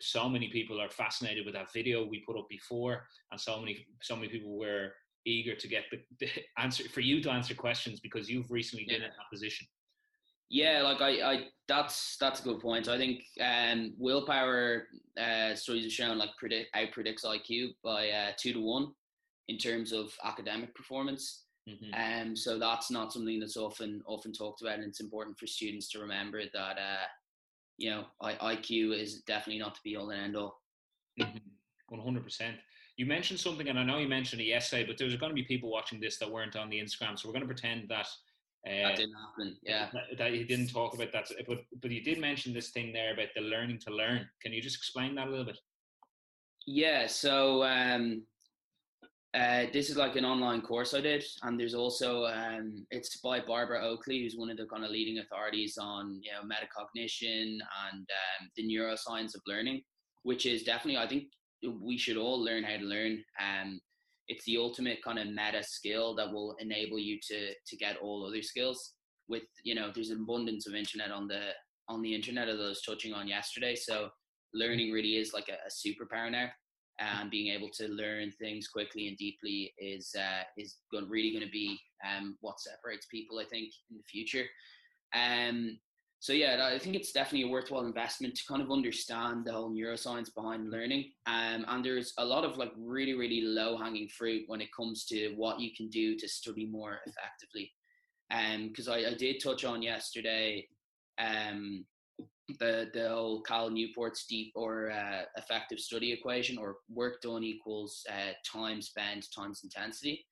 so 0.00 0.28
many 0.28 0.48
people 0.48 0.80
are 0.80 0.90
fascinated 0.90 1.44
with 1.44 1.54
that 1.54 1.72
video 1.72 2.04
we 2.04 2.22
put 2.26 2.38
up 2.38 2.46
before, 2.48 3.06
and 3.30 3.40
so 3.40 3.58
many 3.60 3.86
so 4.02 4.16
many 4.16 4.28
people 4.28 4.58
were 4.58 4.92
eager 5.24 5.54
to 5.56 5.68
get 5.68 5.84
the, 5.90 5.98
the 6.20 6.28
answer 6.58 6.88
for 6.88 7.00
you 7.00 7.20
to 7.22 7.30
answer 7.30 7.54
questions 7.54 8.00
because 8.00 8.28
you've 8.28 8.50
recently 8.50 8.84
been 8.86 9.02
in 9.02 9.10
that 9.10 9.30
position. 9.32 9.66
Yeah, 10.48 10.82
like 10.82 11.00
I, 11.00 11.32
I, 11.32 11.44
that's 11.66 12.16
that's 12.20 12.40
a 12.40 12.44
good 12.44 12.60
point. 12.60 12.88
I 12.88 12.96
think 12.96 13.22
um, 13.40 13.94
willpower 13.98 14.86
uh, 15.20 15.54
studies 15.56 15.84
have 15.84 15.92
shown 15.92 16.18
like 16.18 16.30
predict 16.38 16.74
out 16.76 16.92
predicts 16.92 17.24
IQ 17.24 17.70
by 17.82 18.10
uh, 18.10 18.30
two 18.38 18.52
to 18.52 18.60
one 18.60 18.92
in 19.48 19.58
terms 19.58 19.92
of 19.92 20.12
academic 20.24 20.74
performance. 20.74 21.45
Mm-hmm. 21.68 22.28
Um, 22.28 22.36
so 22.36 22.58
that's 22.58 22.90
not 22.90 23.12
something 23.12 23.40
that's 23.40 23.56
often 23.56 24.02
often 24.06 24.32
talked 24.32 24.62
about, 24.62 24.74
and 24.74 24.84
it's 24.84 25.00
important 25.00 25.38
for 25.38 25.46
students 25.46 25.88
to 25.90 25.98
remember 25.98 26.42
that 26.52 26.78
uh, 26.78 27.06
you 27.76 27.90
know 27.90 28.04
I, 28.20 28.54
IQ 28.54 28.96
is 28.98 29.22
definitely 29.22 29.58
not 29.58 29.74
to 29.74 29.80
be 29.82 29.96
all 29.96 30.10
and 30.10 30.22
end 30.22 30.36
all. 30.36 30.60
Mm-hmm. 31.20 31.38
One 31.88 32.00
hundred 32.00 32.24
percent. 32.24 32.56
You 32.96 33.06
mentioned 33.06 33.40
something, 33.40 33.68
and 33.68 33.78
I 33.78 33.84
know 33.84 33.98
you 33.98 34.08
mentioned 34.08 34.40
it 34.40 34.46
yesterday, 34.46 34.86
but 34.86 34.96
there's 34.96 35.16
going 35.16 35.30
to 35.30 35.34
be 35.34 35.42
people 35.42 35.70
watching 35.70 36.00
this 36.00 36.18
that 36.18 36.30
weren't 36.30 36.56
on 36.56 36.70
the 36.70 36.80
Instagram, 36.80 37.18
so 37.18 37.28
we're 37.28 37.34
going 37.34 37.46
to 37.46 37.52
pretend 37.52 37.88
that 37.88 38.06
uh, 38.66 38.88
that 38.88 38.96
didn't 38.96 39.14
happen. 39.14 39.56
Yeah, 39.62 39.88
that, 39.92 40.18
that, 40.18 40.32
you 40.32 40.44
didn't 40.44 40.68
talk 40.68 40.94
about 40.94 41.12
that, 41.12 41.28
but 41.48 41.58
but 41.82 41.90
you 41.90 42.02
did 42.02 42.18
mention 42.18 42.54
this 42.54 42.70
thing 42.70 42.92
there 42.92 43.12
about 43.12 43.28
the 43.34 43.42
learning 43.42 43.80
to 43.80 43.94
learn. 43.94 44.28
Can 44.40 44.52
you 44.52 44.62
just 44.62 44.76
explain 44.76 45.16
that 45.16 45.26
a 45.26 45.30
little 45.30 45.44
bit? 45.44 45.58
Yeah. 46.66 47.06
So 47.06 47.64
um, 47.64 48.22
uh, 49.36 49.66
this 49.72 49.90
is 49.90 49.96
like 49.98 50.16
an 50.16 50.24
online 50.24 50.62
course 50.62 50.94
I 50.94 51.02
did, 51.02 51.22
and 51.42 51.60
there's 51.60 51.74
also 51.74 52.24
um, 52.24 52.86
it's 52.90 53.18
by 53.18 53.38
Barbara 53.38 53.82
Oakley, 53.82 54.22
who's 54.22 54.36
one 54.36 54.48
of 54.50 54.56
the 54.56 54.64
kind 54.64 54.82
of 54.82 54.90
leading 54.90 55.18
authorities 55.18 55.76
on 55.78 56.20
you 56.22 56.30
know 56.32 56.40
metacognition 56.42 57.58
and 57.92 57.98
um, 58.00 58.50
the 58.56 58.66
neuroscience 58.66 59.34
of 59.34 59.42
learning, 59.46 59.82
which 60.22 60.46
is 60.46 60.62
definitely 60.62 60.96
I 60.96 61.06
think 61.06 61.24
we 61.82 61.98
should 61.98 62.16
all 62.16 62.42
learn 62.42 62.64
how 62.64 62.78
to 62.78 62.84
learn. 62.84 63.22
Um, 63.38 63.78
it's 64.28 64.44
the 64.46 64.56
ultimate 64.56 65.04
kind 65.04 65.18
of 65.18 65.26
meta 65.26 65.62
skill 65.62 66.14
that 66.16 66.32
will 66.32 66.56
enable 66.58 66.98
you 66.98 67.18
to 67.28 67.50
to 67.52 67.76
get 67.76 67.98
all 67.98 68.26
other 68.26 68.42
skills. 68.42 68.94
With 69.28 69.42
you 69.64 69.74
know, 69.74 69.90
there's 69.94 70.10
an 70.10 70.22
abundance 70.22 70.66
of 70.66 70.74
internet 70.74 71.10
on 71.10 71.28
the 71.28 71.50
on 71.90 72.00
the 72.00 72.14
internet 72.14 72.48
as 72.48 72.58
I 72.58 72.68
was 72.68 72.80
touching 72.80 73.12
on 73.12 73.28
yesterday. 73.28 73.74
So 73.74 74.08
learning 74.54 74.92
really 74.92 75.16
is 75.16 75.34
like 75.34 75.50
a, 75.50 75.58
a 75.66 75.70
superpower 75.70 76.32
now 76.32 76.48
and 76.98 77.30
being 77.30 77.54
able 77.54 77.68
to 77.70 77.88
learn 77.88 78.32
things 78.32 78.68
quickly 78.68 79.08
and 79.08 79.16
deeply 79.16 79.74
is 79.78 80.14
uh, 80.18 80.44
is 80.56 80.76
going, 80.90 81.08
really 81.08 81.30
going 81.30 81.44
to 81.44 81.50
be 81.50 81.78
um, 82.06 82.36
what 82.40 82.60
separates 82.60 83.06
people. 83.06 83.38
I 83.38 83.44
think 83.44 83.72
in 83.90 83.96
the 83.96 84.02
future. 84.04 84.46
Um, 85.14 85.78
so 86.18 86.32
yeah, 86.32 86.70
I 86.72 86.78
think 86.78 86.96
it's 86.96 87.12
definitely 87.12 87.48
a 87.48 87.52
worthwhile 87.52 87.84
investment 87.84 88.34
to 88.36 88.46
kind 88.48 88.62
of 88.62 88.72
understand 88.72 89.44
the 89.44 89.52
whole 89.52 89.70
neuroscience 89.70 90.34
behind 90.34 90.70
learning. 90.70 91.12
Um, 91.26 91.66
and 91.68 91.84
there's 91.84 92.14
a 92.18 92.24
lot 92.24 92.44
of 92.44 92.56
like 92.56 92.72
really 92.78 93.14
really 93.14 93.42
low 93.42 93.76
hanging 93.76 94.08
fruit 94.08 94.44
when 94.46 94.60
it 94.60 94.74
comes 94.74 95.04
to 95.06 95.34
what 95.36 95.60
you 95.60 95.70
can 95.76 95.88
do 95.88 96.16
to 96.16 96.28
study 96.28 96.66
more 96.66 96.98
effectively. 97.06 97.72
Um, 98.30 98.68
because 98.68 98.88
I, 98.88 98.98
I 99.10 99.14
did 99.14 99.40
touch 99.42 99.64
on 99.64 99.82
yesterday 99.82 100.66
um 101.18 101.84
the 102.58 102.88
the 102.94 103.08
whole 103.08 103.42
Cal 103.42 103.70
Newport's 103.70 104.26
deep 104.26 104.52
or 104.54 104.90
uh, 104.90 105.22
effective 105.36 105.80
study 105.80 106.12
equation, 106.12 106.58
or 106.58 106.76
work 106.88 107.20
done 107.22 107.42
equals 107.42 108.04
uh, 108.10 108.32
time 108.44 108.80
spent 108.80 109.26
times 109.34 109.60
intensity. 109.64 110.24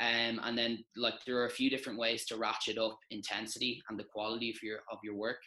Um, 0.00 0.40
and 0.44 0.56
then 0.56 0.84
like 0.96 1.24
there 1.26 1.36
are 1.38 1.46
a 1.46 1.50
few 1.50 1.68
different 1.68 1.98
ways 1.98 2.24
to 2.26 2.38
ratchet 2.38 2.78
up 2.78 2.98
intensity 3.10 3.82
and 3.88 3.98
the 3.98 4.04
quality 4.04 4.50
of 4.50 4.62
your 4.62 4.78
of 4.90 4.98
your 5.04 5.14
work. 5.14 5.40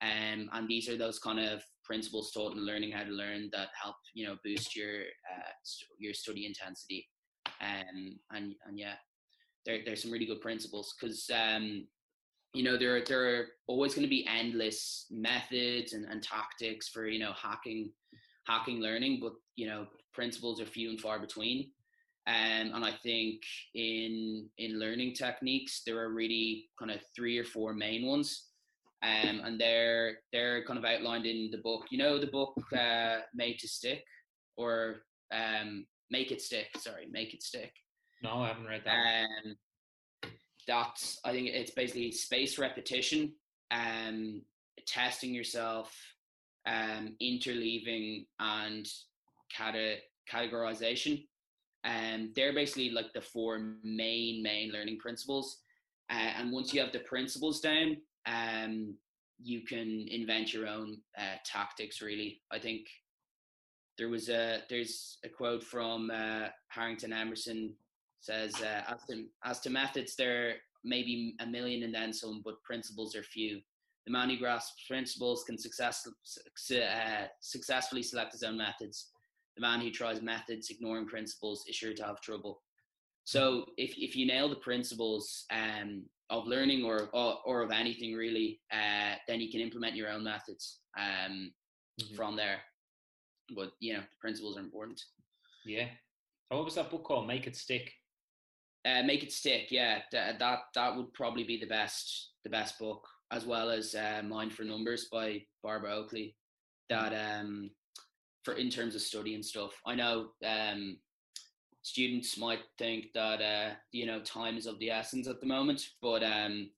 Um, 0.00 0.48
and 0.52 0.68
these 0.68 0.88
are 0.88 0.96
those 0.96 1.18
kind 1.18 1.40
of 1.40 1.62
principles 1.84 2.30
taught 2.32 2.54
in 2.54 2.64
learning 2.64 2.92
how 2.92 3.02
to 3.04 3.10
learn 3.10 3.50
that 3.52 3.68
help 3.80 3.96
you 4.14 4.26
know 4.26 4.36
boost 4.44 4.74
your 4.74 5.00
uh, 5.00 5.50
st- 5.62 5.90
your 5.98 6.14
study 6.14 6.46
intensity. 6.46 7.06
Um, 7.60 8.18
and 8.30 8.54
and 8.66 8.78
yeah, 8.78 8.94
there 9.66 9.80
there's 9.84 10.02
some 10.02 10.10
really 10.10 10.26
good 10.26 10.40
principles 10.40 10.94
because 10.98 11.28
um, 11.34 11.86
you 12.54 12.62
know 12.62 12.76
there 12.76 13.02
there 13.04 13.28
are 13.28 13.46
always 13.66 13.94
going 13.94 14.06
to 14.06 14.10
be 14.10 14.26
endless 14.26 15.06
methods 15.10 15.92
and, 15.92 16.04
and 16.06 16.22
tactics 16.22 16.88
for 16.88 17.06
you 17.06 17.18
know 17.18 17.32
hacking 17.32 17.90
hacking 18.46 18.80
learning, 18.80 19.18
but 19.20 19.32
you 19.56 19.66
know 19.66 19.86
principles 20.12 20.60
are 20.60 20.66
few 20.66 20.90
and 20.90 21.00
far 21.00 21.18
between. 21.18 21.70
Um, 22.26 22.72
and 22.74 22.84
I 22.84 22.92
think 23.02 23.40
in 23.74 24.48
in 24.58 24.78
learning 24.78 25.14
techniques, 25.14 25.82
there 25.86 25.98
are 25.98 26.12
really 26.12 26.68
kind 26.78 26.90
of 26.90 27.00
three 27.14 27.38
or 27.38 27.44
four 27.44 27.72
main 27.72 28.06
ones, 28.06 28.48
um, 29.02 29.40
and 29.44 29.60
they're 29.60 30.18
they're 30.32 30.64
kind 30.64 30.78
of 30.78 30.84
outlined 30.84 31.26
in 31.26 31.50
the 31.50 31.58
book. 31.58 31.86
You 31.90 31.98
know, 31.98 32.18
the 32.18 32.26
book 32.26 32.54
uh, 32.76 33.18
"Made 33.34 33.58
to 33.60 33.68
Stick" 33.68 34.04
or 34.56 35.02
um, 35.32 35.86
"Make 36.10 36.32
It 36.32 36.42
Stick." 36.42 36.68
Sorry, 36.78 37.06
"Make 37.10 37.32
It 37.34 37.42
Stick." 37.42 37.72
No, 38.22 38.42
I 38.42 38.48
haven't 38.48 38.66
read 38.66 38.82
that. 38.84 39.26
That's 40.68 41.18
I 41.24 41.32
think 41.32 41.48
it's 41.48 41.72
basically 41.72 42.12
space 42.12 42.58
repetition, 42.58 43.32
um, 43.70 44.42
testing 44.86 45.34
yourself, 45.34 45.90
um, 46.66 47.16
interleaving, 47.20 48.26
and 48.38 48.86
cata- 49.56 49.98
categorization. 50.30 51.26
And 51.84 52.22
um, 52.22 52.32
they're 52.36 52.52
basically 52.52 52.90
like 52.90 53.12
the 53.14 53.20
four 53.20 53.76
main 53.82 54.42
main 54.42 54.70
learning 54.70 54.98
principles. 54.98 55.62
Uh, 56.10 56.32
and 56.38 56.52
once 56.52 56.74
you 56.74 56.80
have 56.80 56.92
the 56.92 57.00
principles 57.00 57.60
down, 57.60 57.96
um, 58.26 58.94
you 59.42 59.62
can 59.62 60.06
invent 60.10 60.52
your 60.52 60.66
own 60.66 60.98
uh, 61.16 61.36
tactics. 61.44 62.02
Really, 62.02 62.42
I 62.52 62.58
think 62.58 62.88
there 63.96 64.08
was 64.08 64.28
a 64.28 64.60
there's 64.68 65.18
a 65.24 65.28
quote 65.28 65.64
from 65.64 66.10
uh, 66.10 66.48
Harrington 66.68 67.12
Emerson 67.12 67.74
says 68.20 68.54
uh, 68.60 68.82
as 68.88 69.04
to 69.08 69.24
as 69.44 69.60
to 69.60 69.70
methods 69.70 70.16
there 70.16 70.56
may 70.84 71.02
be 71.02 71.34
a 71.40 71.46
million 71.46 71.82
and 71.82 71.94
then 71.94 72.12
some, 72.12 72.42
but 72.44 72.62
principles 72.62 73.14
are 73.16 73.22
few. 73.22 73.60
The 74.06 74.12
man 74.12 74.30
who 74.30 74.38
grasps 74.38 74.86
principles 74.86 75.44
can 75.44 75.58
success, 75.58 76.06
uh, 76.06 77.26
successfully 77.40 78.02
select 78.02 78.32
his 78.32 78.42
own 78.42 78.56
methods. 78.56 79.10
The 79.56 79.62
man 79.62 79.80
who 79.80 79.90
tries 79.90 80.22
methods 80.22 80.70
ignoring 80.70 81.06
principles 81.06 81.64
is 81.68 81.76
sure 81.76 81.92
to 81.92 82.04
have 82.04 82.20
trouble. 82.20 82.62
So 83.24 83.66
if, 83.76 83.98
if 83.98 84.16
you 84.16 84.26
nail 84.26 84.48
the 84.48 84.56
principles 84.56 85.44
um, 85.50 86.04
of 86.30 86.46
learning 86.46 86.84
or, 86.84 87.10
or, 87.12 87.38
or 87.44 87.62
of 87.62 87.70
anything 87.70 88.14
really, 88.14 88.60
uh, 88.72 89.16
then 89.26 89.40
you 89.40 89.50
can 89.50 89.60
implement 89.60 89.96
your 89.96 90.08
own 90.08 90.24
methods 90.24 90.78
um, 90.98 91.52
mm-hmm. 92.00 92.14
from 92.14 92.36
there. 92.36 92.60
But 93.54 93.72
you 93.80 93.92
know, 93.92 94.00
the 94.00 94.16
principles 94.20 94.56
are 94.56 94.60
important. 94.60 95.02
Yeah. 95.66 95.88
So 96.50 96.56
what 96.56 96.64
was 96.64 96.76
that 96.76 96.90
book 96.90 97.04
called? 97.04 97.26
Make 97.26 97.46
it 97.46 97.56
stick. 97.56 97.92
Uh, 98.84 99.02
make 99.02 99.22
it 99.22 99.32
stick. 99.32 99.68
Yeah, 99.70 100.00
that, 100.12 100.38
that 100.38 100.58
that 100.74 100.96
would 100.96 101.12
probably 101.12 101.44
be 101.44 101.58
the 101.58 101.66
best 101.66 102.30
the 102.44 102.50
best 102.50 102.78
book, 102.78 103.06
as 103.32 103.44
well 103.44 103.70
as 103.70 103.94
uh, 103.94 104.22
Mind 104.24 104.52
for 104.52 104.62
Numbers 104.62 105.08
by 105.10 105.42
Barbara 105.62 105.94
Oakley. 105.94 106.36
That 106.88 107.12
um, 107.12 107.70
for 108.44 108.54
in 108.54 108.70
terms 108.70 108.94
of 108.94 109.02
study 109.02 109.34
and 109.34 109.44
stuff. 109.44 109.72
I 109.86 109.94
know 109.94 110.28
um, 110.44 110.98
students 111.82 112.38
might 112.38 112.60
think 112.78 113.12
that 113.14 113.42
uh, 113.42 113.74
you 113.92 114.06
know 114.06 114.20
time 114.20 114.56
is 114.56 114.66
of 114.66 114.78
the 114.78 114.90
essence 114.90 115.28
at 115.28 115.40
the 115.40 115.46
moment, 115.46 115.82
but 116.00 116.22
um, 116.22 116.70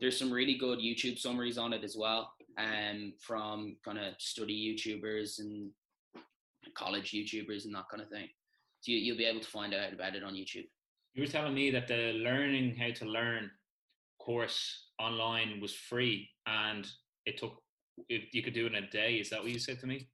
there's 0.00 0.18
some 0.18 0.32
really 0.32 0.56
good 0.56 0.80
YouTube 0.80 1.18
summaries 1.18 1.58
on 1.58 1.72
it 1.72 1.84
as 1.84 1.96
well, 1.96 2.32
um, 2.58 3.12
from 3.20 3.76
kind 3.84 3.98
of 3.98 4.14
study 4.18 4.74
YouTubers 4.74 5.38
and 5.38 5.70
college 6.76 7.12
YouTubers 7.12 7.66
and 7.66 7.74
that 7.74 7.88
kind 7.90 8.02
of 8.02 8.08
thing. 8.08 8.28
So 8.80 8.90
you, 8.92 8.98
you'll 8.98 9.16
be 9.16 9.24
able 9.24 9.40
to 9.40 9.48
find 9.48 9.74
out 9.74 9.92
about 9.92 10.16
it 10.16 10.24
on 10.24 10.34
YouTube. 10.34 10.66
You 11.14 11.22
were 11.22 11.28
telling 11.28 11.54
me 11.54 11.70
that 11.70 11.88
the 11.88 12.12
learning 12.14 12.76
how 12.76 12.90
to 12.90 13.04
learn 13.04 13.50
course 14.18 14.86
online 14.98 15.60
was 15.60 15.74
free 15.74 16.30
and 16.46 16.86
it 17.26 17.38
took 17.38 17.60
if 18.08 18.32
you 18.32 18.42
could 18.42 18.54
do 18.54 18.66
it 18.66 18.74
in 18.74 18.84
a 18.84 18.90
day. 18.90 19.16
Is 19.16 19.30
that 19.30 19.42
what 19.42 19.50
you 19.50 19.58
said 19.58 19.78
to 19.80 19.86
me? 19.86 20.08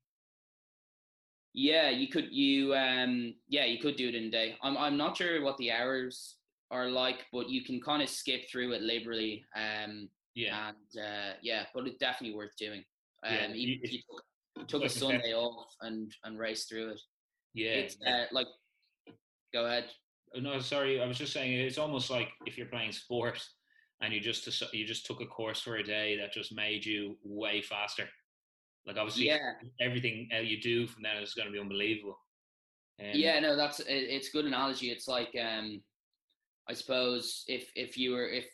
Yeah, 1.54 1.90
you 1.90 2.08
could. 2.08 2.28
You 2.30 2.74
um, 2.74 3.34
yeah, 3.48 3.64
you 3.64 3.78
could 3.78 3.96
do 3.96 4.08
it 4.08 4.14
in 4.14 4.24
a 4.24 4.30
day. 4.30 4.56
I'm 4.62 4.76
I'm 4.76 4.96
not 4.96 5.16
sure 5.16 5.42
what 5.42 5.56
the 5.58 5.72
hours 5.72 6.36
are 6.70 6.88
like, 6.88 7.26
but 7.32 7.48
you 7.48 7.64
can 7.64 7.80
kind 7.80 8.02
of 8.02 8.08
skip 8.08 8.50
through 8.50 8.72
it 8.72 8.82
liberally. 8.82 9.44
Um, 9.56 10.08
yeah, 10.34 10.68
and 10.68 11.02
uh, 11.04 11.32
yeah, 11.42 11.64
but 11.74 11.86
it's 11.86 11.98
definitely 11.98 12.36
worth 12.36 12.56
doing. 12.58 12.84
Um, 13.24 13.34
yeah, 13.34 13.48
you, 13.54 13.78
you 13.82 13.98
took, 14.56 14.68
took 14.68 14.84
a 14.84 14.88
Sunday 14.88 15.32
off 15.32 15.72
and 15.80 16.12
and 16.24 16.38
raced 16.38 16.68
through 16.68 16.90
it. 16.90 17.00
Yeah, 17.54 17.70
it's 17.70 17.96
uh, 18.06 18.24
like. 18.32 18.48
Go 19.54 19.64
ahead. 19.64 19.86
No, 20.34 20.58
sorry. 20.60 21.00
I 21.00 21.06
was 21.06 21.18
just 21.18 21.32
saying 21.32 21.52
it's 21.52 21.78
almost 21.78 22.10
like 22.10 22.28
if 22.46 22.56
you're 22.56 22.66
playing 22.66 22.92
sport 22.92 23.42
and 24.00 24.12
you 24.12 24.20
just 24.20 24.46
you 24.72 24.86
just 24.86 25.06
took 25.06 25.20
a 25.20 25.26
course 25.26 25.60
for 25.60 25.76
a 25.76 25.82
day 25.82 26.16
that 26.18 26.32
just 26.32 26.54
made 26.54 26.84
you 26.84 27.16
way 27.24 27.62
faster. 27.62 28.08
Like 28.86 28.96
obviously, 28.96 29.26
yeah. 29.26 29.52
everything 29.80 30.28
you 30.44 30.60
do 30.60 30.86
from 30.86 31.02
then 31.02 31.22
is 31.22 31.34
going 31.34 31.46
to 31.46 31.52
be 31.52 31.58
unbelievable. 31.58 32.18
Um, 33.00 33.10
yeah, 33.12 33.38
no, 33.40 33.56
that's 33.56 33.80
it's 33.86 34.30
good 34.30 34.44
analogy. 34.44 34.90
It's 34.90 35.08
like 35.08 35.34
um, 35.40 35.82
I 36.68 36.74
suppose 36.74 37.44
if 37.48 37.70
if 37.74 37.96
you 37.96 38.12
were 38.12 38.28
if 38.28 38.46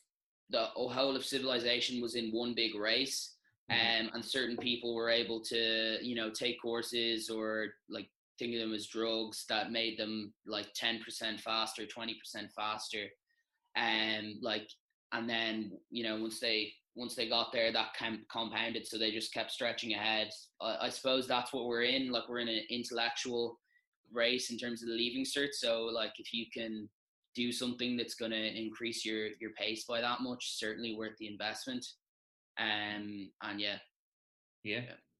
the 0.51 0.65
whole 0.75 1.17
of 1.17 1.25
civilization 1.25 2.03
was 2.03 2.15
in 2.15 2.31
one 2.31 2.55
big 2.55 2.75
race, 2.75 3.35
mm-hmm. 3.71 4.07
um, 4.07 4.11
and 4.15 4.25
certain 4.25 4.57
people 4.57 4.95
were 4.95 5.11
able 5.11 5.41
to 5.41 5.99
you 6.03 6.15
know 6.15 6.31
take 6.31 6.61
courses 6.61 7.31
or 7.31 7.69
like 7.89 8.09
think 8.39 8.55
of 8.55 8.61
them 8.61 8.75
as 8.75 8.87
drugs 8.87 9.45
that 9.49 9.73
made 9.73 9.99
them 9.99 10.33
like 10.47 10.69
10% 10.75 11.41
faster 11.41 11.83
20% 11.85 12.15
faster. 12.57 13.07
And 13.77 14.37
like 14.41 14.69
and 15.13 15.29
then 15.29 15.73
you 15.91 16.05
know 16.05 16.21
once 16.21 16.41
they 16.41 16.73
once 16.97 17.15
they 17.15 17.29
got 17.29 17.53
there 17.53 17.73
that 17.73 17.89
com- 17.99 18.25
compounded 18.31 18.87
so 18.87 18.97
they 18.97 19.11
just 19.11 19.33
kept 19.33 19.51
stretching 19.51 19.95
ahead. 19.95 20.31
I, 20.61 20.87
I 20.87 20.89
suppose 20.91 21.27
that's 21.27 21.53
what 21.53 21.67
we're 21.67 21.83
in 21.83 22.11
like 22.11 22.29
we're 22.29 22.41
in 22.41 22.49
an 22.49 22.63
intellectual 22.71 23.59
race 24.13 24.51
in 24.51 24.59
terms 24.59 24.83
of 24.83 24.89
the 24.89 24.95
leaving 24.95 25.25
cert 25.25 25.53
so 25.53 25.85
like 25.85 26.13
if 26.19 26.33
you 26.33 26.47
can 26.53 26.89
do 27.35 27.51
something 27.51 27.97
that's 27.97 28.15
going 28.15 28.31
to 28.31 28.59
increase 28.59 29.05
your 29.05 29.29
your 29.41 29.51
pace 29.59 29.85
by 29.89 30.01
that 30.01 30.21
much 30.21 30.59
certainly 30.59 30.95
worth 30.97 31.17
the 31.19 31.29
investment. 31.29 31.85
Um 32.59 33.31
and 33.43 33.61
yeah. 33.61 33.79
Yeah, 34.63 34.81
yeah. 34.81 35.14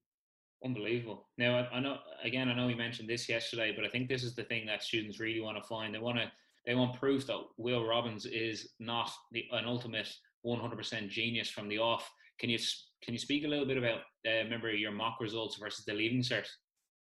Unbelievable. 0.63 1.27
Now, 1.37 1.59
I, 1.59 1.77
I, 1.77 1.79
know 1.79 1.97
again. 2.23 2.49
I 2.49 2.55
know 2.55 2.67
we 2.67 2.75
mentioned 2.75 3.09
this 3.09 3.29
yesterday, 3.29 3.73
but 3.75 3.85
I 3.85 3.89
think 3.89 4.07
this 4.07 4.23
is 4.23 4.35
the 4.35 4.43
thing 4.43 4.65
that 4.65 4.83
students 4.83 5.19
really 5.19 5.41
want 5.41 5.57
to 5.57 5.67
find. 5.67 5.93
They 5.93 5.99
want 5.99 6.17
to 6.17 6.31
they 6.65 6.75
want 6.75 6.99
proof 6.99 7.27
that 7.27 7.39
Will 7.57 7.85
Robbins 7.85 8.25
is 8.25 8.69
not 8.79 9.11
the, 9.31 9.45
an 9.51 9.65
ultimate 9.65 10.11
100% 10.45 11.09
genius 11.09 11.49
from 11.49 11.69
the 11.69 11.77
off. 11.77 12.09
Can 12.39 12.49
you 12.49 12.57
can 13.03 13.13
you 13.13 13.19
speak 13.19 13.45
a 13.45 13.47
little 13.47 13.65
bit 13.65 13.77
about 13.77 13.99
uh, 14.27 14.43
remember 14.43 14.71
your 14.71 14.91
mock 14.91 15.19
results 15.21 15.57
versus 15.57 15.85
the 15.85 15.93
leaving 15.93 16.21
cert, 16.21 16.47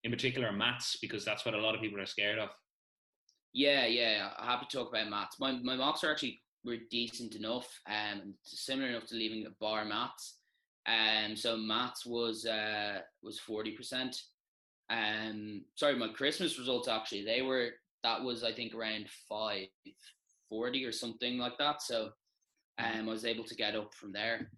in 0.03 0.12
particular 0.12 0.51
maths, 0.51 0.98
because 1.01 1.24
that's 1.24 1.45
what 1.45 1.53
a 1.53 1.62
lot 1.62 1.75
of 1.75 1.81
people 1.81 2.00
are 2.00 2.05
scared 2.05 2.39
of. 2.39 2.50
Yeah, 3.53 3.86
yeah, 3.86 4.31
I'm 4.38 4.48
happy 4.48 4.65
to 4.69 4.77
talk 4.77 4.89
about 4.89 5.10
maths. 5.10 5.39
My 5.39 5.53
my 5.53 5.75
mocks 5.75 6.03
are 6.03 6.12
actually 6.12 6.41
were 6.65 6.77
decent 6.89 7.36
enough, 7.36 7.67
um, 7.88 8.33
similar 8.43 8.89
enough 8.89 9.05
to 9.07 9.15
leaving 9.15 9.45
bar 9.60 9.86
maths. 9.86 10.39
Um, 10.88 11.36
so 11.36 11.56
maths 11.56 12.06
was 12.06 12.46
uh, 12.46 13.00
was 13.22 13.40
forty 13.40 13.72
percent. 13.72 14.16
Um, 14.90 15.63
sorry, 15.75 15.96
my 15.96 16.10
Christmas 16.10 16.60
results 16.60 16.88
actually 16.88 17.24
they 17.24 17.42
were 17.42 17.70
that 18.04 18.22
was 18.22 18.44
I 18.44 18.52
think 18.52 18.74
around 18.74 19.08
five 19.30 19.68
forty 20.50 20.86
or 20.86 20.92
something 20.92 21.38
like 21.38 21.58
that. 21.58 21.82
So 21.82 22.10
mm-hmm. 22.80 23.00
um, 23.00 23.10
I 23.10 23.12
was 23.12 23.25
able 23.25 23.46
to 23.46 23.56
get 23.56 23.75
up 23.75 23.94
from 23.94 24.12
there, 24.12 24.50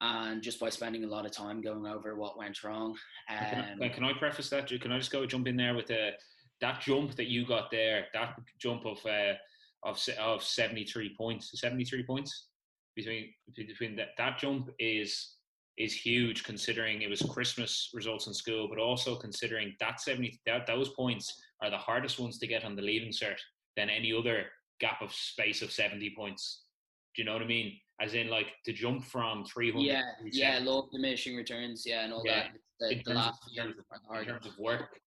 and 0.00 0.42
just 0.42 0.60
by 0.60 0.70
spending 0.70 1.04
a 1.04 1.08
lot 1.08 1.26
of 1.26 1.32
time 1.32 1.60
going 1.60 1.86
over 1.86 2.14
what 2.14 2.38
went 2.38 2.62
wrong. 2.62 2.96
Um, 3.28 3.38
can, 3.38 3.82
I, 3.82 3.88
can 3.88 4.04
I 4.04 4.12
preface 4.12 4.48
that? 4.50 4.68
Can 4.68 4.92
I 4.92 4.98
just 4.98 5.12
go 5.12 5.26
jump 5.26 5.48
in 5.48 5.56
there 5.56 5.74
with 5.74 5.86
the 5.86 6.10
that 6.60 6.80
jump 6.80 7.16
that 7.16 7.26
you 7.26 7.44
got 7.44 7.70
there? 7.72 8.06
That 8.14 8.38
jump 8.60 8.86
of 8.86 8.98
uh, 9.04 9.34
of 9.82 10.00
of 10.20 10.44
seventy 10.44 10.84
three 10.84 11.14
points, 11.16 11.50
seventy 11.60 11.84
three 11.84 12.04
points 12.04 12.46
between 12.94 13.32
between 13.56 13.96
that 13.96 14.08
that 14.18 14.38
jump 14.38 14.70
is 14.78 15.34
is 15.78 15.94
huge 15.94 16.42
considering 16.44 17.02
it 17.02 17.10
was 17.10 17.22
Christmas 17.22 17.90
results 17.94 18.26
in 18.26 18.34
school, 18.34 18.68
but 18.68 18.78
also 18.78 19.14
considering 19.14 19.74
that 19.80 20.00
70 20.00 20.40
that 20.44 20.66
those 20.66 20.90
points 20.90 21.40
are 21.62 21.70
the 21.70 21.76
hardest 21.76 22.18
ones 22.18 22.38
to 22.38 22.46
get 22.46 22.64
on 22.64 22.74
the 22.74 22.82
leaving 22.82 23.12
cert 23.12 23.38
than 23.76 23.88
any 23.88 24.12
other 24.12 24.46
gap 24.80 25.00
of 25.00 25.12
space 25.12 25.62
of 25.62 25.70
70 25.70 26.14
points. 26.16 26.64
Do 27.14 27.22
you 27.22 27.26
know 27.26 27.32
what 27.32 27.42
I 27.42 27.46
mean? 27.46 27.78
As 28.00 28.14
in, 28.14 28.28
like 28.28 28.46
to 28.64 28.72
jump 28.72 29.04
from 29.04 29.44
300. 29.44 29.84
Yeah, 29.84 30.02
yeah, 30.24 30.60
low 30.62 30.88
diminishing 30.92 31.36
returns, 31.36 31.84
yeah, 31.86 32.04
and 32.04 32.12
all 32.12 32.22
yeah. 32.24 32.34
that. 32.34 32.48
The, 32.80 32.86
uh, 32.86 32.90
in, 32.90 32.98
the 32.98 33.04
terms 33.04 33.26
of, 33.26 33.64
in, 33.64 34.18
in 34.20 34.24
terms 34.24 34.46
of 34.46 34.52
work, 34.58 35.00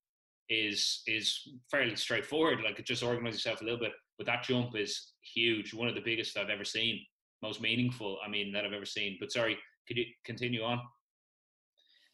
is 0.50 1.02
is 1.08 1.48
fairly 1.70 1.96
straightforward. 1.96 2.60
Like 2.64 2.84
just 2.86 3.04
organize 3.04 3.34
yourself 3.34 3.62
a 3.62 3.64
little 3.64 3.80
bit, 3.80 3.94
but 4.18 4.28
that 4.28 4.44
jump 4.44 4.76
is 4.76 5.14
huge. 5.34 5.74
One 5.74 5.88
of 5.88 5.96
the 5.96 6.02
biggest 6.02 6.38
I've 6.38 6.50
ever 6.50 6.66
seen, 6.66 7.00
most 7.42 7.62
meaningful. 7.62 8.18
I 8.26 8.30
mean, 8.30 8.52
that 8.52 8.66
I've 8.66 8.74
ever 8.74 8.86
seen. 8.86 9.18
But 9.20 9.32
sorry, 9.32 9.58
could 9.88 9.98
you 9.98 10.06
continue 10.26 10.64
on? 10.64 10.80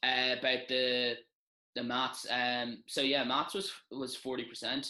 Uh, 0.04 0.36
about 0.40 0.68
the 0.68 1.16
the 1.76 1.84
maths. 1.84 2.26
Um, 2.30 2.84
so 2.88 3.02
yeah, 3.02 3.24
maths 3.24 3.54
was 3.54 3.72
was 3.92 4.16
forty 4.16 4.44
percent. 4.44 4.88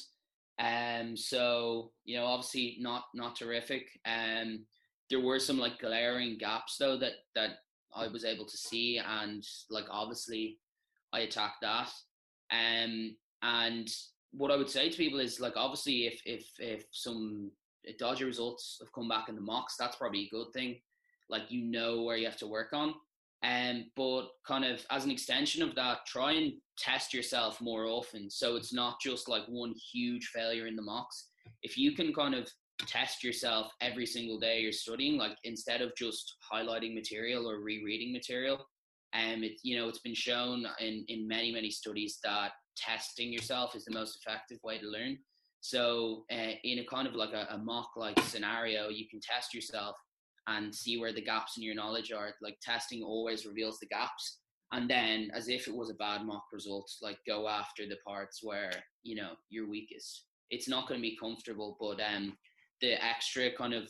Um, 0.59 1.15
so 1.15 1.91
you 2.05 2.17
know, 2.17 2.25
obviously 2.25 2.77
not 2.79 3.05
not 3.13 3.35
terrific. 3.35 3.87
Um, 4.05 4.65
there 5.09 5.21
were 5.21 5.39
some 5.39 5.57
like 5.57 5.79
glaring 5.79 6.37
gaps 6.37 6.77
though 6.77 6.97
that 6.97 7.13
that 7.35 7.51
I 7.95 8.07
was 8.07 8.25
able 8.25 8.45
to 8.45 8.57
see, 8.57 8.99
and 8.99 9.45
like 9.69 9.85
obviously 9.89 10.59
I 11.13 11.21
attacked 11.21 11.61
that. 11.61 11.89
Um, 12.51 13.15
and 13.41 13.89
what 14.31 14.51
I 14.51 14.55
would 14.55 14.69
say 14.69 14.89
to 14.89 14.97
people 14.97 15.19
is 15.19 15.39
like, 15.39 15.53
obviously, 15.55 16.07
if 16.07 16.21
if 16.25 16.47
if 16.59 16.85
some 16.91 17.51
dodgy 17.97 18.25
results 18.25 18.77
have 18.81 18.91
come 18.91 19.07
back 19.07 19.29
in 19.29 19.35
the 19.35 19.41
mocks, 19.41 19.75
that's 19.77 19.95
probably 19.95 20.25
a 20.25 20.35
good 20.35 20.51
thing. 20.53 20.77
Like 21.29 21.43
you 21.49 21.63
know 21.63 22.03
where 22.03 22.17
you 22.17 22.25
have 22.25 22.37
to 22.37 22.47
work 22.47 22.73
on. 22.73 22.93
Um, 23.43 23.85
but 23.95 24.29
kind 24.47 24.65
of 24.65 24.83
as 24.89 25.05
an 25.05 25.11
extension 25.11 25.61
of 25.61 25.75
that, 25.75 25.99
try 26.07 26.33
and 26.33 26.53
test 26.77 27.13
yourself 27.13 27.61
more 27.61 27.85
often. 27.85 28.29
So 28.29 28.55
it's 28.55 28.73
not 28.73 28.99
just 29.01 29.29
like 29.29 29.43
one 29.47 29.73
huge 29.93 30.31
failure 30.33 30.67
in 30.67 30.75
the 30.75 30.81
mocks. 30.81 31.29
If 31.61 31.77
you 31.77 31.93
can 31.93 32.13
kind 32.13 32.33
of 32.33 32.49
test 32.85 33.23
yourself 33.23 33.71
every 33.81 34.05
single 34.05 34.39
day 34.39 34.59
you're 34.59 34.71
studying, 34.71 35.17
like 35.17 35.37
instead 35.43 35.81
of 35.81 35.95
just 35.95 36.35
highlighting 36.51 36.93
material 36.93 37.49
or 37.49 37.59
rereading 37.61 38.11
material, 38.11 38.65
um, 39.13 39.43
it 39.43 39.53
you 39.63 39.77
know 39.77 39.87
it's 39.87 39.99
been 39.99 40.15
shown 40.15 40.65
in 40.79 41.05
in 41.07 41.27
many 41.27 41.51
many 41.51 41.69
studies 41.69 42.19
that 42.23 42.51
testing 42.75 43.31
yourself 43.31 43.75
is 43.75 43.85
the 43.85 43.93
most 43.93 44.17
effective 44.17 44.59
way 44.63 44.77
to 44.77 44.87
learn. 44.87 45.17
So 45.61 46.25
uh, 46.31 46.53
in 46.63 46.79
a 46.79 46.85
kind 46.85 47.07
of 47.07 47.15
like 47.15 47.33
a, 47.33 47.47
a 47.51 47.57
mock 47.57 47.91
like 47.95 48.19
scenario, 48.21 48.89
you 48.89 49.07
can 49.09 49.19
test 49.19 49.53
yourself 49.53 49.95
and 50.47 50.73
see 50.73 50.97
where 50.97 51.13
the 51.13 51.21
gaps 51.21 51.57
in 51.57 51.63
your 51.63 51.75
knowledge 51.75 52.11
are. 52.11 52.33
Like 52.41 52.57
testing 52.61 53.03
always 53.03 53.45
reveals 53.45 53.79
the 53.79 53.87
gaps. 53.87 54.39
And 54.71 54.89
then, 54.89 55.29
as 55.33 55.47
if 55.47 55.67
it 55.67 55.75
was 55.75 55.89
a 55.89 55.95
bad 55.95 56.25
mock 56.25 56.45
result, 56.51 56.91
like 57.01 57.19
go 57.25 57.47
after 57.47 57.87
the 57.87 57.97
parts 58.05 58.39
where 58.43 58.71
you 59.03 59.15
know 59.15 59.31
you're 59.49 59.69
weakest. 59.69 60.25
It's 60.49 60.67
not 60.67 60.87
going 60.87 60.99
to 60.99 61.09
be 61.09 61.17
comfortable, 61.17 61.77
but 61.79 61.99
um, 62.01 62.37
the 62.81 63.03
extra 63.03 63.51
kind 63.55 63.73
of 63.73 63.89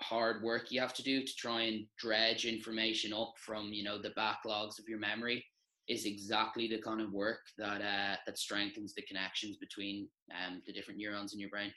hard 0.00 0.42
work 0.42 0.70
you 0.70 0.80
have 0.80 0.94
to 0.94 1.02
do 1.02 1.22
to 1.22 1.34
try 1.36 1.62
and 1.62 1.86
dredge 1.98 2.46
information 2.46 3.12
up 3.12 3.32
from 3.38 3.72
you 3.72 3.84
know 3.84 4.00
the 4.00 4.10
backlogs 4.10 4.78
of 4.78 4.88
your 4.88 4.98
memory 4.98 5.44
is 5.88 6.06
exactly 6.06 6.66
the 6.66 6.80
kind 6.80 7.00
of 7.00 7.12
work 7.12 7.40
that 7.58 7.80
uh, 7.80 8.16
that 8.26 8.38
strengthens 8.38 8.94
the 8.94 9.02
connections 9.02 9.56
between 9.56 10.08
um, 10.32 10.62
the 10.66 10.72
different 10.72 10.98
neurons 10.98 11.32
in 11.32 11.40
your 11.40 11.50
brain. 11.50 11.72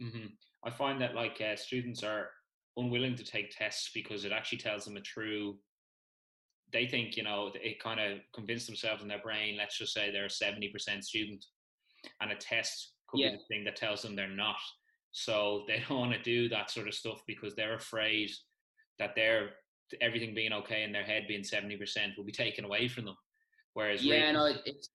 Mm-hmm. 0.00 0.26
I 0.64 0.70
find 0.70 1.00
that 1.00 1.14
like 1.14 1.40
uh, 1.40 1.56
students 1.56 2.02
are 2.02 2.28
unwilling 2.78 3.14
to 3.16 3.24
take 3.24 3.56
tests 3.56 3.90
because 3.92 4.24
it 4.24 4.32
actually 4.32 4.58
tells 4.58 4.84
them 4.84 4.96
a 4.96 5.00
true 5.00 5.56
they 6.72 6.86
think 6.86 7.16
you 7.16 7.22
know 7.22 7.50
it 7.54 7.82
kind 7.82 7.98
of 7.98 8.18
convince 8.34 8.66
themselves 8.66 9.02
in 9.02 9.08
their 9.08 9.20
brain 9.20 9.56
let's 9.56 9.78
just 9.78 9.92
say 9.92 10.10
they're 10.10 10.26
a 10.26 10.28
70% 10.28 11.02
student 11.02 11.44
and 12.20 12.30
a 12.30 12.36
test 12.36 12.92
could 13.08 13.20
yeah. 13.20 13.30
be 13.30 13.36
the 13.36 13.54
thing 13.54 13.64
that 13.64 13.76
tells 13.76 14.02
them 14.02 14.14
they're 14.14 14.28
not. 14.28 14.56
So 15.12 15.64
they 15.68 15.82
don't 15.88 15.98
want 15.98 16.12
to 16.12 16.22
do 16.22 16.48
that 16.50 16.70
sort 16.70 16.88
of 16.88 16.94
stuff 16.94 17.22
because 17.26 17.54
they're 17.54 17.74
afraid 17.74 18.30
that 18.98 19.12
they're 19.14 19.50
everything 20.02 20.34
being 20.34 20.52
okay 20.52 20.82
in 20.82 20.92
their 20.92 21.02
head 21.02 21.24
being 21.26 21.42
70% 21.42 21.78
will 22.16 22.24
be 22.24 22.32
taken 22.32 22.64
away 22.64 22.88
from 22.88 23.06
them. 23.06 23.16
Whereas 23.74 24.04
yeah 24.04 24.30
really, 24.30 24.32
no 24.32 24.60
it's 24.64 24.88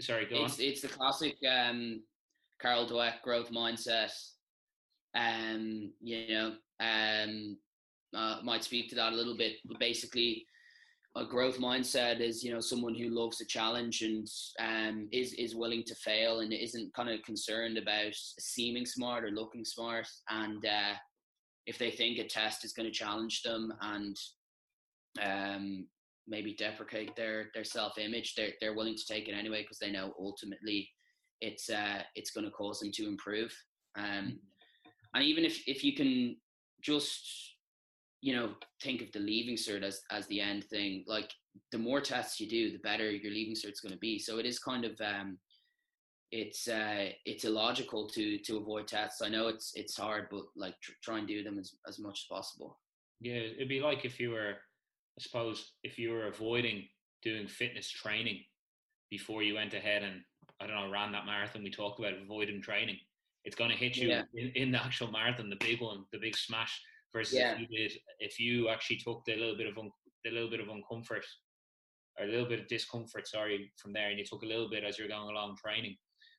sorry 0.00 0.26
go 0.26 0.44
it's, 0.44 0.58
on 0.58 0.64
it's 0.64 0.80
the 0.80 0.88
classic 0.88 1.36
um 1.48 2.02
carol 2.60 2.86
dweck 2.86 3.22
growth 3.22 3.52
mindset 3.52 4.10
um 5.14 5.92
you 6.00 6.34
know 6.34 6.54
um, 6.80 7.56
uh, 8.14 8.38
might 8.42 8.64
speak 8.64 8.88
to 8.88 8.94
that 8.96 9.12
a 9.12 9.16
little 9.16 9.36
bit. 9.36 9.54
But 9.64 9.78
basically, 9.78 10.46
a 11.16 11.24
growth 11.24 11.58
mindset 11.58 12.20
is 12.20 12.42
you 12.42 12.52
know 12.52 12.60
someone 12.60 12.94
who 12.94 13.08
loves 13.08 13.40
a 13.40 13.46
challenge 13.46 14.02
and 14.02 14.28
um, 14.60 15.08
is 15.12 15.32
is 15.34 15.54
willing 15.54 15.84
to 15.84 15.94
fail 15.94 16.40
and 16.40 16.52
isn't 16.52 16.94
kind 16.94 17.08
of 17.08 17.22
concerned 17.22 17.78
about 17.78 18.14
seeming 18.14 18.86
smart 18.86 19.24
or 19.24 19.30
looking 19.30 19.64
smart. 19.64 20.08
And 20.28 20.64
uh, 20.64 20.94
if 21.66 21.78
they 21.78 21.90
think 21.90 22.18
a 22.18 22.26
test 22.26 22.64
is 22.64 22.72
going 22.72 22.86
to 22.86 22.98
challenge 22.98 23.42
them 23.42 23.72
and 23.80 24.16
um, 25.22 25.86
maybe 26.26 26.54
deprecate 26.54 27.14
their 27.16 27.50
their 27.54 27.64
self 27.64 27.98
image, 27.98 28.34
they're 28.34 28.52
they're 28.60 28.74
willing 28.74 28.96
to 28.96 29.06
take 29.06 29.28
it 29.28 29.34
anyway 29.34 29.62
because 29.62 29.78
they 29.78 29.92
know 29.92 30.12
ultimately 30.18 30.88
it's 31.40 31.70
uh, 31.70 32.02
it's 32.14 32.30
going 32.30 32.44
to 32.44 32.50
cause 32.50 32.80
them 32.80 32.90
to 32.92 33.06
improve. 33.06 33.54
Um, 33.96 34.04
mm-hmm. 34.04 34.90
and 35.14 35.24
even 35.24 35.44
if 35.44 35.62
if 35.68 35.84
you 35.84 35.94
can 35.94 36.36
just 36.84 37.56
you 38.20 38.34
know 38.34 38.50
think 38.82 39.02
of 39.02 39.10
the 39.12 39.18
leaving 39.18 39.56
cert 39.56 39.82
as 39.82 40.02
as 40.10 40.26
the 40.26 40.40
end 40.40 40.64
thing. 40.64 41.04
Like 41.06 41.30
the 41.72 41.78
more 41.78 42.00
tests 42.00 42.40
you 42.40 42.48
do 42.48 42.70
the 42.70 42.78
better 42.78 43.10
your 43.10 43.32
leaving 43.32 43.56
cert's 43.56 43.80
going 43.80 43.92
to 43.92 43.98
be. 43.98 44.18
So 44.18 44.38
it 44.38 44.46
is 44.46 44.58
kind 44.58 44.84
of 44.84 45.00
um 45.00 45.38
it's 46.30 46.68
uh 46.68 47.10
it's 47.24 47.44
illogical 47.44 48.08
to 48.10 48.38
to 48.38 48.56
avoid 48.58 48.88
tests. 48.88 49.22
I 49.22 49.28
know 49.28 49.48
it's 49.48 49.72
it's 49.74 49.96
hard 49.96 50.28
but 50.30 50.44
like 50.56 50.74
tr- 50.80 50.92
try 51.02 51.18
and 51.18 51.28
do 51.28 51.42
them 51.42 51.58
as, 51.58 51.72
as 51.88 51.98
much 51.98 52.20
as 52.24 52.36
possible. 52.36 52.78
Yeah 53.20 53.34
it'd 53.34 53.68
be 53.68 53.80
like 53.80 54.04
if 54.04 54.20
you 54.20 54.30
were 54.30 54.54
i 55.18 55.22
suppose 55.22 55.72
if 55.82 55.98
you 55.98 56.10
were 56.10 56.26
avoiding 56.26 56.84
doing 57.22 57.46
fitness 57.46 57.88
training 57.88 58.40
before 59.10 59.42
you 59.42 59.54
went 59.54 59.74
ahead 59.74 60.02
and 60.02 60.20
i 60.60 60.66
don't 60.66 60.76
know 60.76 60.90
ran 60.90 61.12
that 61.12 61.26
marathon 61.26 61.62
we 61.62 61.70
talked 61.70 61.98
about 61.98 62.14
avoiding 62.20 62.60
training 62.60 62.98
it's 63.44 63.56
going 63.56 63.70
to 63.70 63.76
hit 63.76 63.96
you 63.96 64.08
yeah. 64.08 64.22
in, 64.34 64.50
in, 64.54 64.72
the 64.72 64.82
actual 64.82 65.10
marathon, 65.10 65.50
the 65.50 65.56
big 65.56 65.80
one, 65.80 66.04
the 66.12 66.18
big 66.18 66.36
smash. 66.36 66.80
Versus 67.12 67.38
yeah. 67.38 67.52
if 67.52 67.60
you 67.60 67.66
did, 67.68 67.92
if 68.18 68.40
you 68.40 68.68
actually 68.68 68.96
took 68.96 69.24
the 69.24 69.36
little 69.36 69.56
bit 69.56 69.68
of 69.68 69.78
un, 69.78 69.90
the 70.24 70.30
little 70.30 70.50
bit 70.50 70.60
of 70.60 70.66
uncomfort 70.66 71.22
or 72.18 72.24
a 72.24 72.28
little 72.28 72.48
bit 72.48 72.60
of 72.60 72.66
discomfort, 72.66 73.28
sorry, 73.28 73.70
from 73.76 73.92
there, 73.92 74.10
and 74.10 74.18
you 74.18 74.24
took 74.24 74.42
a 74.42 74.46
little 74.46 74.68
bit 74.68 74.82
as 74.82 74.98
you're 74.98 75.08
going 75.08 75.30
along 75.30 75.56
training, 75.56 75.96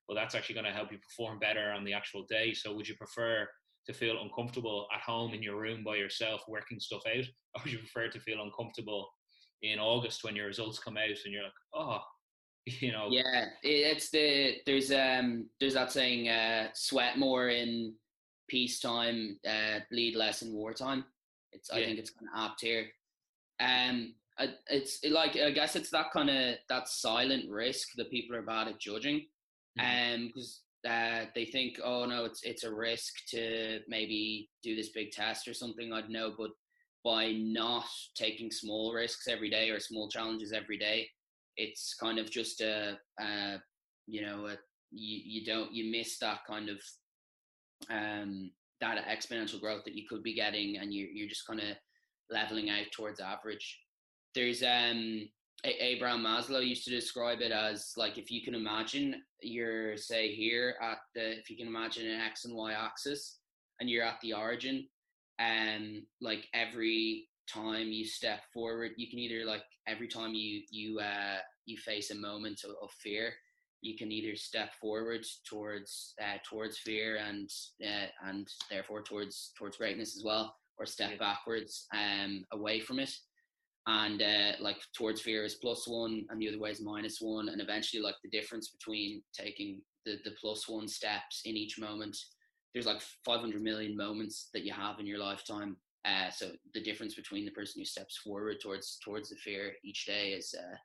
well, 0.08 0.16
that's 0.16 0.36
actually 0.36 0.56
going 0.56 0.66
to 0.66 0.74
help 0.74 0.92
you 0.92 0.98
perform 0.98 1.40
better 1.40 1.72
on 1.72 1.86
the 1.86 1.94
actual 1.94 2.26
day. 2.30 2.54
So, 2.54 2.76
would 2.76 2.88
you 2.88 2.96
prefer 2.96 3.48
to 3.86 3.94
feel 3.94 4.22
uncomfortable 4.22 4.88
at 4.94 5.02
home 5.02 5.34
in 5.34 5.44
your 5.44 5.60
room 5.60 5.84
by 5.84 5.96
yourself 5.96 6.42
working 6.48 6.80
stuff 6.80 7.04
out, 7.08 7.24
or 7.56 7.62
would 7.64 7.72
you 7.72 7.80
prefer 7.80 8.10
to 8.10 8.20
feel 8.20 8.44
uncomfortable 8.44 9.08
in 9.62 9.80
August 9.80 10.24
when 10.24 10.36
your 10.36 10.48
results 10.48 10.80
come 10.80 10.98
out 10.98 11.10
and 11.24 11.34
you're 11.34 11.44
like, 11.44 11.52
oh, 11.74 12.02
you 12.80 12.92
know 12.92 13.08
yeah 13.12 13.46
it's 13.62 14.10
the 14.10 14.56
there's 14.66 14.92
um 14.92 15.46
there's 15.60 15.76
that 15.76 15.92
saying 15.92 16.30
uh 16.30 16.68
sweat 16.74 17.18
more 17.18 17.50
in 17.50 17.94
peacetime 18.48 19.38
uh 19.48 19.80
bleed 19.92 20.16
less 20.16 20.42
in 20.42 20.52
wartime 20.52 21.06
it's 21.52 21.70
yeah. 21.72 21.80
i 21.80 21.86
think 21.86 22.00
it's 22.00 22.10
kind 22.10 22.28
of 22.34 22.44
apt 22.44 22.62
here 22.62 22.86
um 23.60 24.14
it's 24.68 25.00
like 25.12 25.38
i 25.38 25.52
guess 25.52 25.76
it's 25.76 25.92
that 25.92 26.12
kind 26.12 26.30
of 26.30 26.56
that 26.68 26.88
silent 26.88 27.50
risk 27.50 27.90
that 27.98 28.10
people 28.10 28.36
are 28.36 28.42
bad 28.42 28.68
at 28.68 28.80
judging 28.80 29.26
mm-hmm. 29.80 30.16
um 30.16 30.28
because 30.28 30.62
uh, 30.88 31.26
they 31.34 31.46
think 31.46 31.80
oh 31.84 32.06
no 32.06 32.26
it's 32.26 32.44
it's 32.44 32.64
a 32.64 32.72
risk 32.72 33.14
to 33.28 33.80
maybe 33.88 34.50
do 34.62 34.76
this 34.76 34.90
big 34.90 35.12
test 35.12 35.48
or 35.48 35.54
something 35.54 35.92
i 35.92 36.00
don't 36.00 36.12
know 36.12 36.34
but 36.38 36.52
by 37.04 37.32
not 37.32 37.86
taking 38.16 38.52
small 38.52 38.94
risks 38.94 39.28
every 39.28 39.50
day 39.50 39.70
or 39.70 39.80
small 39.80 40.10
challenges 40.10 40.52
every 40.52 40.78
day 40.78 41.08
it's 41.58 41.96
kind 42.00 42.20
of 42.20 42.30
just 42.30 42.62
a, 42.62 42.98
a 43.20 43.58
you 44.08 44.22
know, 44.22 44.48
a, 44.48 44.58
you, 44.92 45.22
you 45.26 45.46
don't, 45.46 45.74
you 45.74 45.92
miss 45.92 46.18
that 46.20 46.40
kind 46.48 46.70
of, 46.70 46.80
um, 47.90 48.52
that 48.82 49.06
exponential 49.08 49.60
growth 49.60 49.84
that 49.86 49.96
you 49.96 50.04
could 50.08 50.24
be 50.24 50.34
getting 50.34 50.78
and 50.78 50.94
you, 50.94 51.08
you're 51.14 51.30
just 51.30 51.48
kind 51.48 51.60
of 51.60 51.76
leveling 52.30 52.70
out 52.70 52.86
towards 52.92 53.20
average. 53.20 53.80
There's, 54.34 54.64
um, 54.64 55.28
Abraham 55.64 56.24
Maslow 56.24 56.66
used 56.66 56.84
to 56.86 56.92
describe 56.92 57.42
it 57.42 57.52
as 57.52 57.94
like 57.98 58.18
if 58.18 58.30
you 58.30 58.44
can 58.44 58.56
imagine 58.56 59.16
you're 59.42 59.98
say 59.98 60.34
here 60.34 60.76
at 60.82 60.98
the 61.16 61.40
if 61.40 61.50
you 61.50 61.58
can 61.58 61.68
imagine 61.68 62.08
an 62.08 62.22
x 62.22 62.46
and 62.46 62.56
y 62.56 62.74
axis 62.74 63.40
and 63.80 63.90
you're 63.90 64.04
at 64.04 64.20
the 64.22 64.34
origin 64.34 64.88
and 65.40 66.04
like 66.22 66.48
every 66.54 67.28
time 67.52 67.88
you 67.88 68.06
step 68.06 68.42
forward 68.54 68.92
you 68.98 69.10
can 69.10 69.20
either 69.20 69.46
like 69.46 69.64
every 69.88 70.08
time 70.08 70.34
you 70.34 70.62
you 70.70 71.00
uh 71.00 71.38
you 71.66 71.78
face 71.78 72.12
a 72.12 72.16
moment 72.16 72.62
of, 72.64 72.72
of 72.82 72.92
fear 73.02 73.34
you 73.82 73.96
can 73.96 74.12
either 74.12 74.36
step 74.36 74.74
forward 74.82 75.24
towards 75.48 76.16
uh, 76.22 76.38
towards 76.50 76.80
fear 76.80 77.18
and 77.18 77.50
uh, 77.86 78.08
and 78.28 78.48
therefore 78.70 79.02
towards 79.02 79.52
towards 79.58 79.78
greatness 79.78 80.18
as 80.18 80.24
well 80.24 80.56
or 80.78 80.86
step 80.86 81.12
yeah. 81.12 81.18
backwards 81.18 81.88
um 81.94 82.44
away 82.52 82.80
from 82.80 83.00
it 83.00 83.12
and 83.88 84.22
uh, 84.22 84.54
like 84.60 84.78
towards 84.98 85.22
fear 85.22 85.44
is 85.44 85.56
plus 85.56 85.88
one 85.88 86.26
and 86.30 86.42
the 86.42 86.50
other 86.50 86.60
way 86.60 86.72
is 86.72 86.82
minus 86.82 87.20
one 87.22 87.50
and 87.50 87.62
eventually 87.62 88.02
like 88.02 88.16
the 88.24 88.30
difference 88.30 88.70
between 88.70 89.22
taking 89.34 89.82
the 90.06 90.18
the 90.24 90.32
plus 90.42 90.68
one 90.68 90.88
steps 90.88 91.42
in 91.46 91.56
each 91.56 91.80
moment 91.80 92.18
there's 92.74 92.88
like 92.88 93.02
500 93.24 93.62
million 93.62 93.96
moments 93.96 94.50
that 94.54 94.66
you 94.66 94.74
have 94.74 95.00
in 95.00 95.06
your 95.06 95.20
lifetime 95.20 95.78
uh, 96.06 96.30
so 96.30 96.52
the 96.74 96.82
difference 96.82 97.16
between 97.16 97.46
the 97.46 97.52
person 97.52 97.82
who 97.82 97.86
steps 97.86 98.18
forward 98.18 98.58
towards 98.62 99.00
towards 99.04 99.30
the 99.30 99.36
fear 99.36 99.74
each 99.84 100.06
day 100.06 100.30
is 100.30 100.54
uh, 100.58 100.76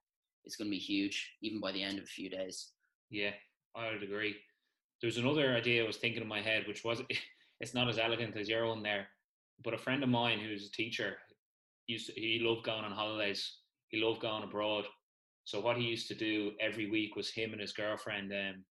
is 0.45 0.57
going 0.57 0.69
to 0.69 0.77
be 0.77 0.79
huge, 0.79 1.33
even 1.43 1.61
by 1.61 1.73
the 1.73 1.83
end 1.83 1.99
of 1.99 2.05
a 2.05 2.09
few 2.09 2.31
days. 2.31 2.73
Yeah, 3.11 3.33
I 3.77 3.93
would 3.93 4.03
agree. 4.03 4.37
There's 5.03 5.19
another 5.19 5.55
idea 5.55 5.83
I 5.83 5.87
was 5.87 5.99
thinking 5.99 6.23
in 6.23 6.29
my 6.29 6.41
head, 6.41 6.67
which 6.67 6.85
was 6.85 7.03
it's 7.61 7.75
not 7.75 7.89
as 7.89 7.99
elegant 7.99 8.37
as 8.37 8.49
your 8.49 8.65
own 8.65 8.83
there, 8.83 9.09
but 9.63 9.75
a 9.75 9.79
friend 9.79 10.03
of 10.03 10.09
mine 10.09 10.41
who's 10.41 10.67
a 10.67 10.73
teacher 10.73 11.17
used 11.87 12.07
to, 12.07 12.13
he 12.13 12.41
loved 12.43 12.65
going 12.65 12.85
on 12.85 12.93
holidays. 12.93 13.59
He 13.89 14.03
loved 14.03 14.21
going 14.21 14.45
abroad. 14.45 14.85
So 15.45 15.61
what 15.61 15.77
he 15.77 15.83
used 15.83 16.09
to 16.09 16.15
do 16.15 16.53
every 16.61 16.89
week 16.89 17.17
was 17.17 17.31
him 17.31 17.53
and 17.53 17.61
his 17.61 17.73
girlfriend 17.73 18.33
um, 18.33 18.65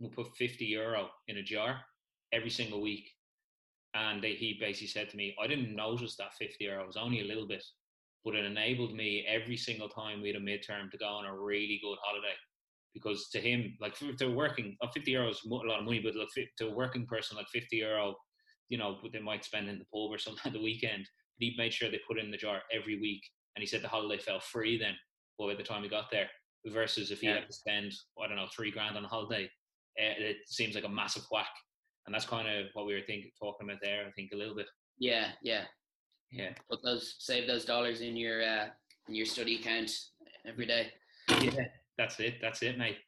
would 0.00 0.12
put 0.12 0.34
50 0.36 0.64
euro 0.64 1.10
in 1.28 1.36
a 1.36 1.42
jar 1.42 1.82
every 2.32 2.50
single 2.50 2.80
week 2.80 3.10
and 3.94 4.22
they, 4.22 4.32
he 4.34 4.56
basically 4.60 4.88
said 4.88 5.10
to 5.10 5.16
me, 5.16 5.34
I 5.42 5.46
didn't 5.46 5.74
notice 5.74 6.16
that 6.16 6.34
50 6.34 6.64
euro, 6.64 6.82
it 6.82 6.86
was 6.86 6.96
only 6.96 7.20
a 7.20 7.24
little 7.24 7.46
bit, 7.46 7.62
but 8.24 8.34
it 8.34 8.44
enabled 8.44 8.94
me 8.94 9.26
every 9.28 9.56
single 9.56 9.88
time 9.88 10.22
we 10.22 10.28
had 10.28 10.36
a 10.36 10.44
midterm 10.44 10.90
to 10.90 10.98
go 10.98 11.06
on 11.06 11.26
a 11.26 11.36
really 11.38 11.78
good 11.82 11.98
holiday. 12.02 12.34
because 12.94 13.28
to 13.30 13.40
him, 13.40 13.76
like 13.80 13.94
if 14.00 14.18
they're 14.18 14.30
working, 14.30 14.76
uh, 14.82 14.88
50 14.92 15.12
euros 15.12 15.30
is 15.30 15.40
a 15.46 15.48
lot 15.54 15.78
of 15.78 15.84
money, 15.84 16.00
but 16.00 16.14
like 16.14 16.28
to 16.58 16.68
a 16.68 16.74
working 16.74 17.06
person, 17.06 17.36
like 17.36 17.48
50 17.48 17.76
euro, 17.76 18.14
you 18.68 18.78
know, 18.78 18.96
what 19.00 19.12
they 19.12 19.20
might 19.20 19.44
spend 19.44 19.68
in 19.68 19.78
the 19.78 19.84
pub 19.86 20.10
or 20.10 20.18
something 20.18 20.42
at 20.46 20.52
the 20.52 20.62
weekend. 20.62 21.04
But 21.38 21.44
he 21.46 21.54
made 21.56 21.72
sure 21.72 21.90
they 21.90 22.00
put 22.06 22.18
in 22.18 22.30
the 22.30 22.36
jar 22.36 22.60
every 22.72 23.00
week, 23.00 23.22
and 23.56 23.62
he 23.62 23.66
said 23.66 23.82
the 23.82 23.88
holiday 23.88 24.22
fell 24.22 24.40
free 24.40 24.78
then. 24.78 24.94
well, 25.38 25.48
By 25.48 25.54
the 25.54 25.62
time 25.62 25.82
he 25.82 25.88
got 25.88 26.10
there, 26.10 26.28
versus 26.66 27.10
if 27.10 27.20
he 27.20 27.26
yeah. 27.26 27.34
had 27.40 27.46
to 27.46 27.52
spend 27.52 27.92
I 28.22 28.28
don't 28.28 28.36
know 28.36 28.46
three 28.54 28.70
grand 28.70 28.96
on 28.96 29.04
a 29.04 29.08
holiday, 29.08 29.44
uh, 30.00 30.14
it 30.18 30.36
seems 30.46 30.74
like 30.74 30.84
a 30.84 30.88
massive 30.88 31.24
whack. 31.30 31.48
And 32.06 32.14
that's 32.14 32.24
kind 32.26 32.48
of 32.48 32.66
what 32.74 32.86
we 32.86 32.94
were 32.94 33.00
thinking, 33.06 33.30
talking 33.40 33.68
about 33.68 33.80
there. 33.82 34.04
I 34.06 34.10
think 34.12 34.32
a 34.32 34.36
little 34.36 34.54
bit. 34.54 34.66
Yeah, 34.98 35.28
yeah, 35.42 35.64
yeah. 36.30 36.50
Put 36.70 36.82
those, 36.82 37.16
save 37.18 37.46
those 37.46 37.64
dollars 37.64 38.00
in 38.00 38.16
your 38.16 38.42
uh, 38.42 38.66
in 39.08 39.14
your 39.14 39.26
study 39.26 39.56
account 39.56 39.90
every 40.46 40.66
day. 40.66 40.88
Yeah, 41.40 41.66
that's 41.98 42.18
it. 42.20 42.34
That's 42.40 42.62
it, 42.62 42.78
mate. 42.78 42.98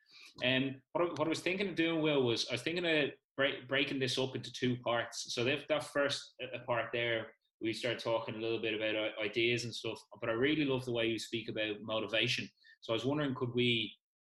And 0.43 0.65
um, 0.65 0.75
what, 0.93 1.05
I, 1.05 1.09
what 1.17 1.27
I 1.27 1.29
was 1.29 1.41
thinking 1.41 1.69
of 1.69 1.75
doing, 1.75 2.03
Will, 2.03 2.23
was 2.23 2.47
I 2.51 2.55
was 2.55 2.63
thinking 2.63 2.85
of 2.85 3.11
break, 3.37 3.69
breaking 3.69 3.99
this 3.99 4.19
up 4.19 4.35
into 4.37 4.53
two 4.53 4.77
parts. 4.85 5.35
So 5.35 5.47
if 5.47 5.67
that 5.69 5.85
first 5.85 6.35
uh, 6.43 6.59
part 6.67 6.87
there, 6.93 7.29
we 7.61 7.73
start 7.73 7.99
talking 7.99 8.35
a 8.35 8.41
little 8.41 8.61
bit 8.61 8.75
about 8.75 8.97
uh, 8.97 9.23
ideas 9.23 9.65
and 9.65 9.75
stuff. 9.75 9.99
But 10.21 10.31
I 10.31 10.35
really 10.35 10.65
love 10.65 10.85
the 10.85 10.93
way 10.93 11.07
you 11.07 11.19
speak 11.19 11.49
about 11.49 11.77
motivation. 11.83 12.49
So 12.81 12.93
I 12.93 12.97
was 12.97 13.05
wondering, 13.05 13.35
could 13.35 13.55
we 13.55 13.93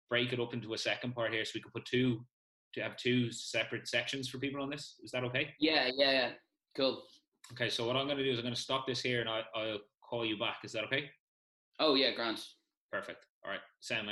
break 0.09 0.33
it 0.33 0.39
up 0.39 0.53
into 0.53 0.73
a 0.73 0.77
second 0.77 1.13
part 1.13 1.33
here 1.33 1.43
so 1.43 1.51
we 1.55 1.61
could 1.61 1.73
put 1.73 1.85
two 1.85 2.23
to 2.73 2.81
have 2.81 2.97
two 2.97 3.31
separate 3.31 3.87
sections 3.87 4.29
for 4.29 4.37
people 4.37 4.61
on 4.61 4.69
this. 4.69 4.95
Is 5.03 5.11
that 5.11 5.23
okay? 5.25 5.53
Yeah, 5.59 5.89
yeah, 5.95 6.11
yeah. 6.11 6.29
Cool. 6.75 7.03
Okay, 7.53 7.69
so 7.69 7.87
what 7.87 7.95
I'm 7.95 8.05
going 8.05 8.17
to 8.17 8.23
do 8.23 8.31
is 8.31 8.37
I'm 8.37 8.43
going 8.43 8.55
to 8.55 8.61
stop 8.61 8.85
this 8.85 9.01
here 9.01 9.21
and 9.21 9.29
I, 9.29 9.43
will 9.55 9.79
call 10.01 10.25
you 10.25 10.37
back. 10.37 10.57
Is 10.63 10.71
that 10.73 10.83
okay? 10.85 11.09
Oh, 11.79 11.95
yeah, 11.95 12.13
Grant. 12.15 12.43
Perfect. 12.91 13.25
All 13.43 13.51
right, 13.51 13.61
Sam. 13.79 14.07